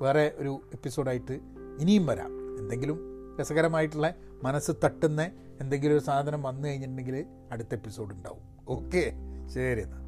വേറെ 0.00 0.32
ഒരു 0.36 0.60
എപ്പിസോഡായിട്ട് 0.72 1.40
ഇനിയും 1.80 2.06
വരാം. 2.06 2.58
എന്തെങ്കിലും 2.58 3.11
രസകരമായിട്ടുള്ള 3.40 4.14
മനസ്സ് 4.42 4.72
തട്ടുന്ന 4.84 5.30
എന്തെങ്കിലും 5.60 5.92
ഒരു 5.92 6.02
സാധനം 6.02 6.42
വന്നു 6.42 6.68
കഴിഞ്ഞിട്ടുണ്ടെങ്കിൽ 6.68 7.26
അടുത്ത 7.52 7.68
എപ്പിസോഡ് 7.74 8.14
ഉണ്ടാവും. 8.14 8.42
ഓക്കെ 8.68 9.12
ശരി 9.46 9.80
എന്നാൽ 9.80 10.02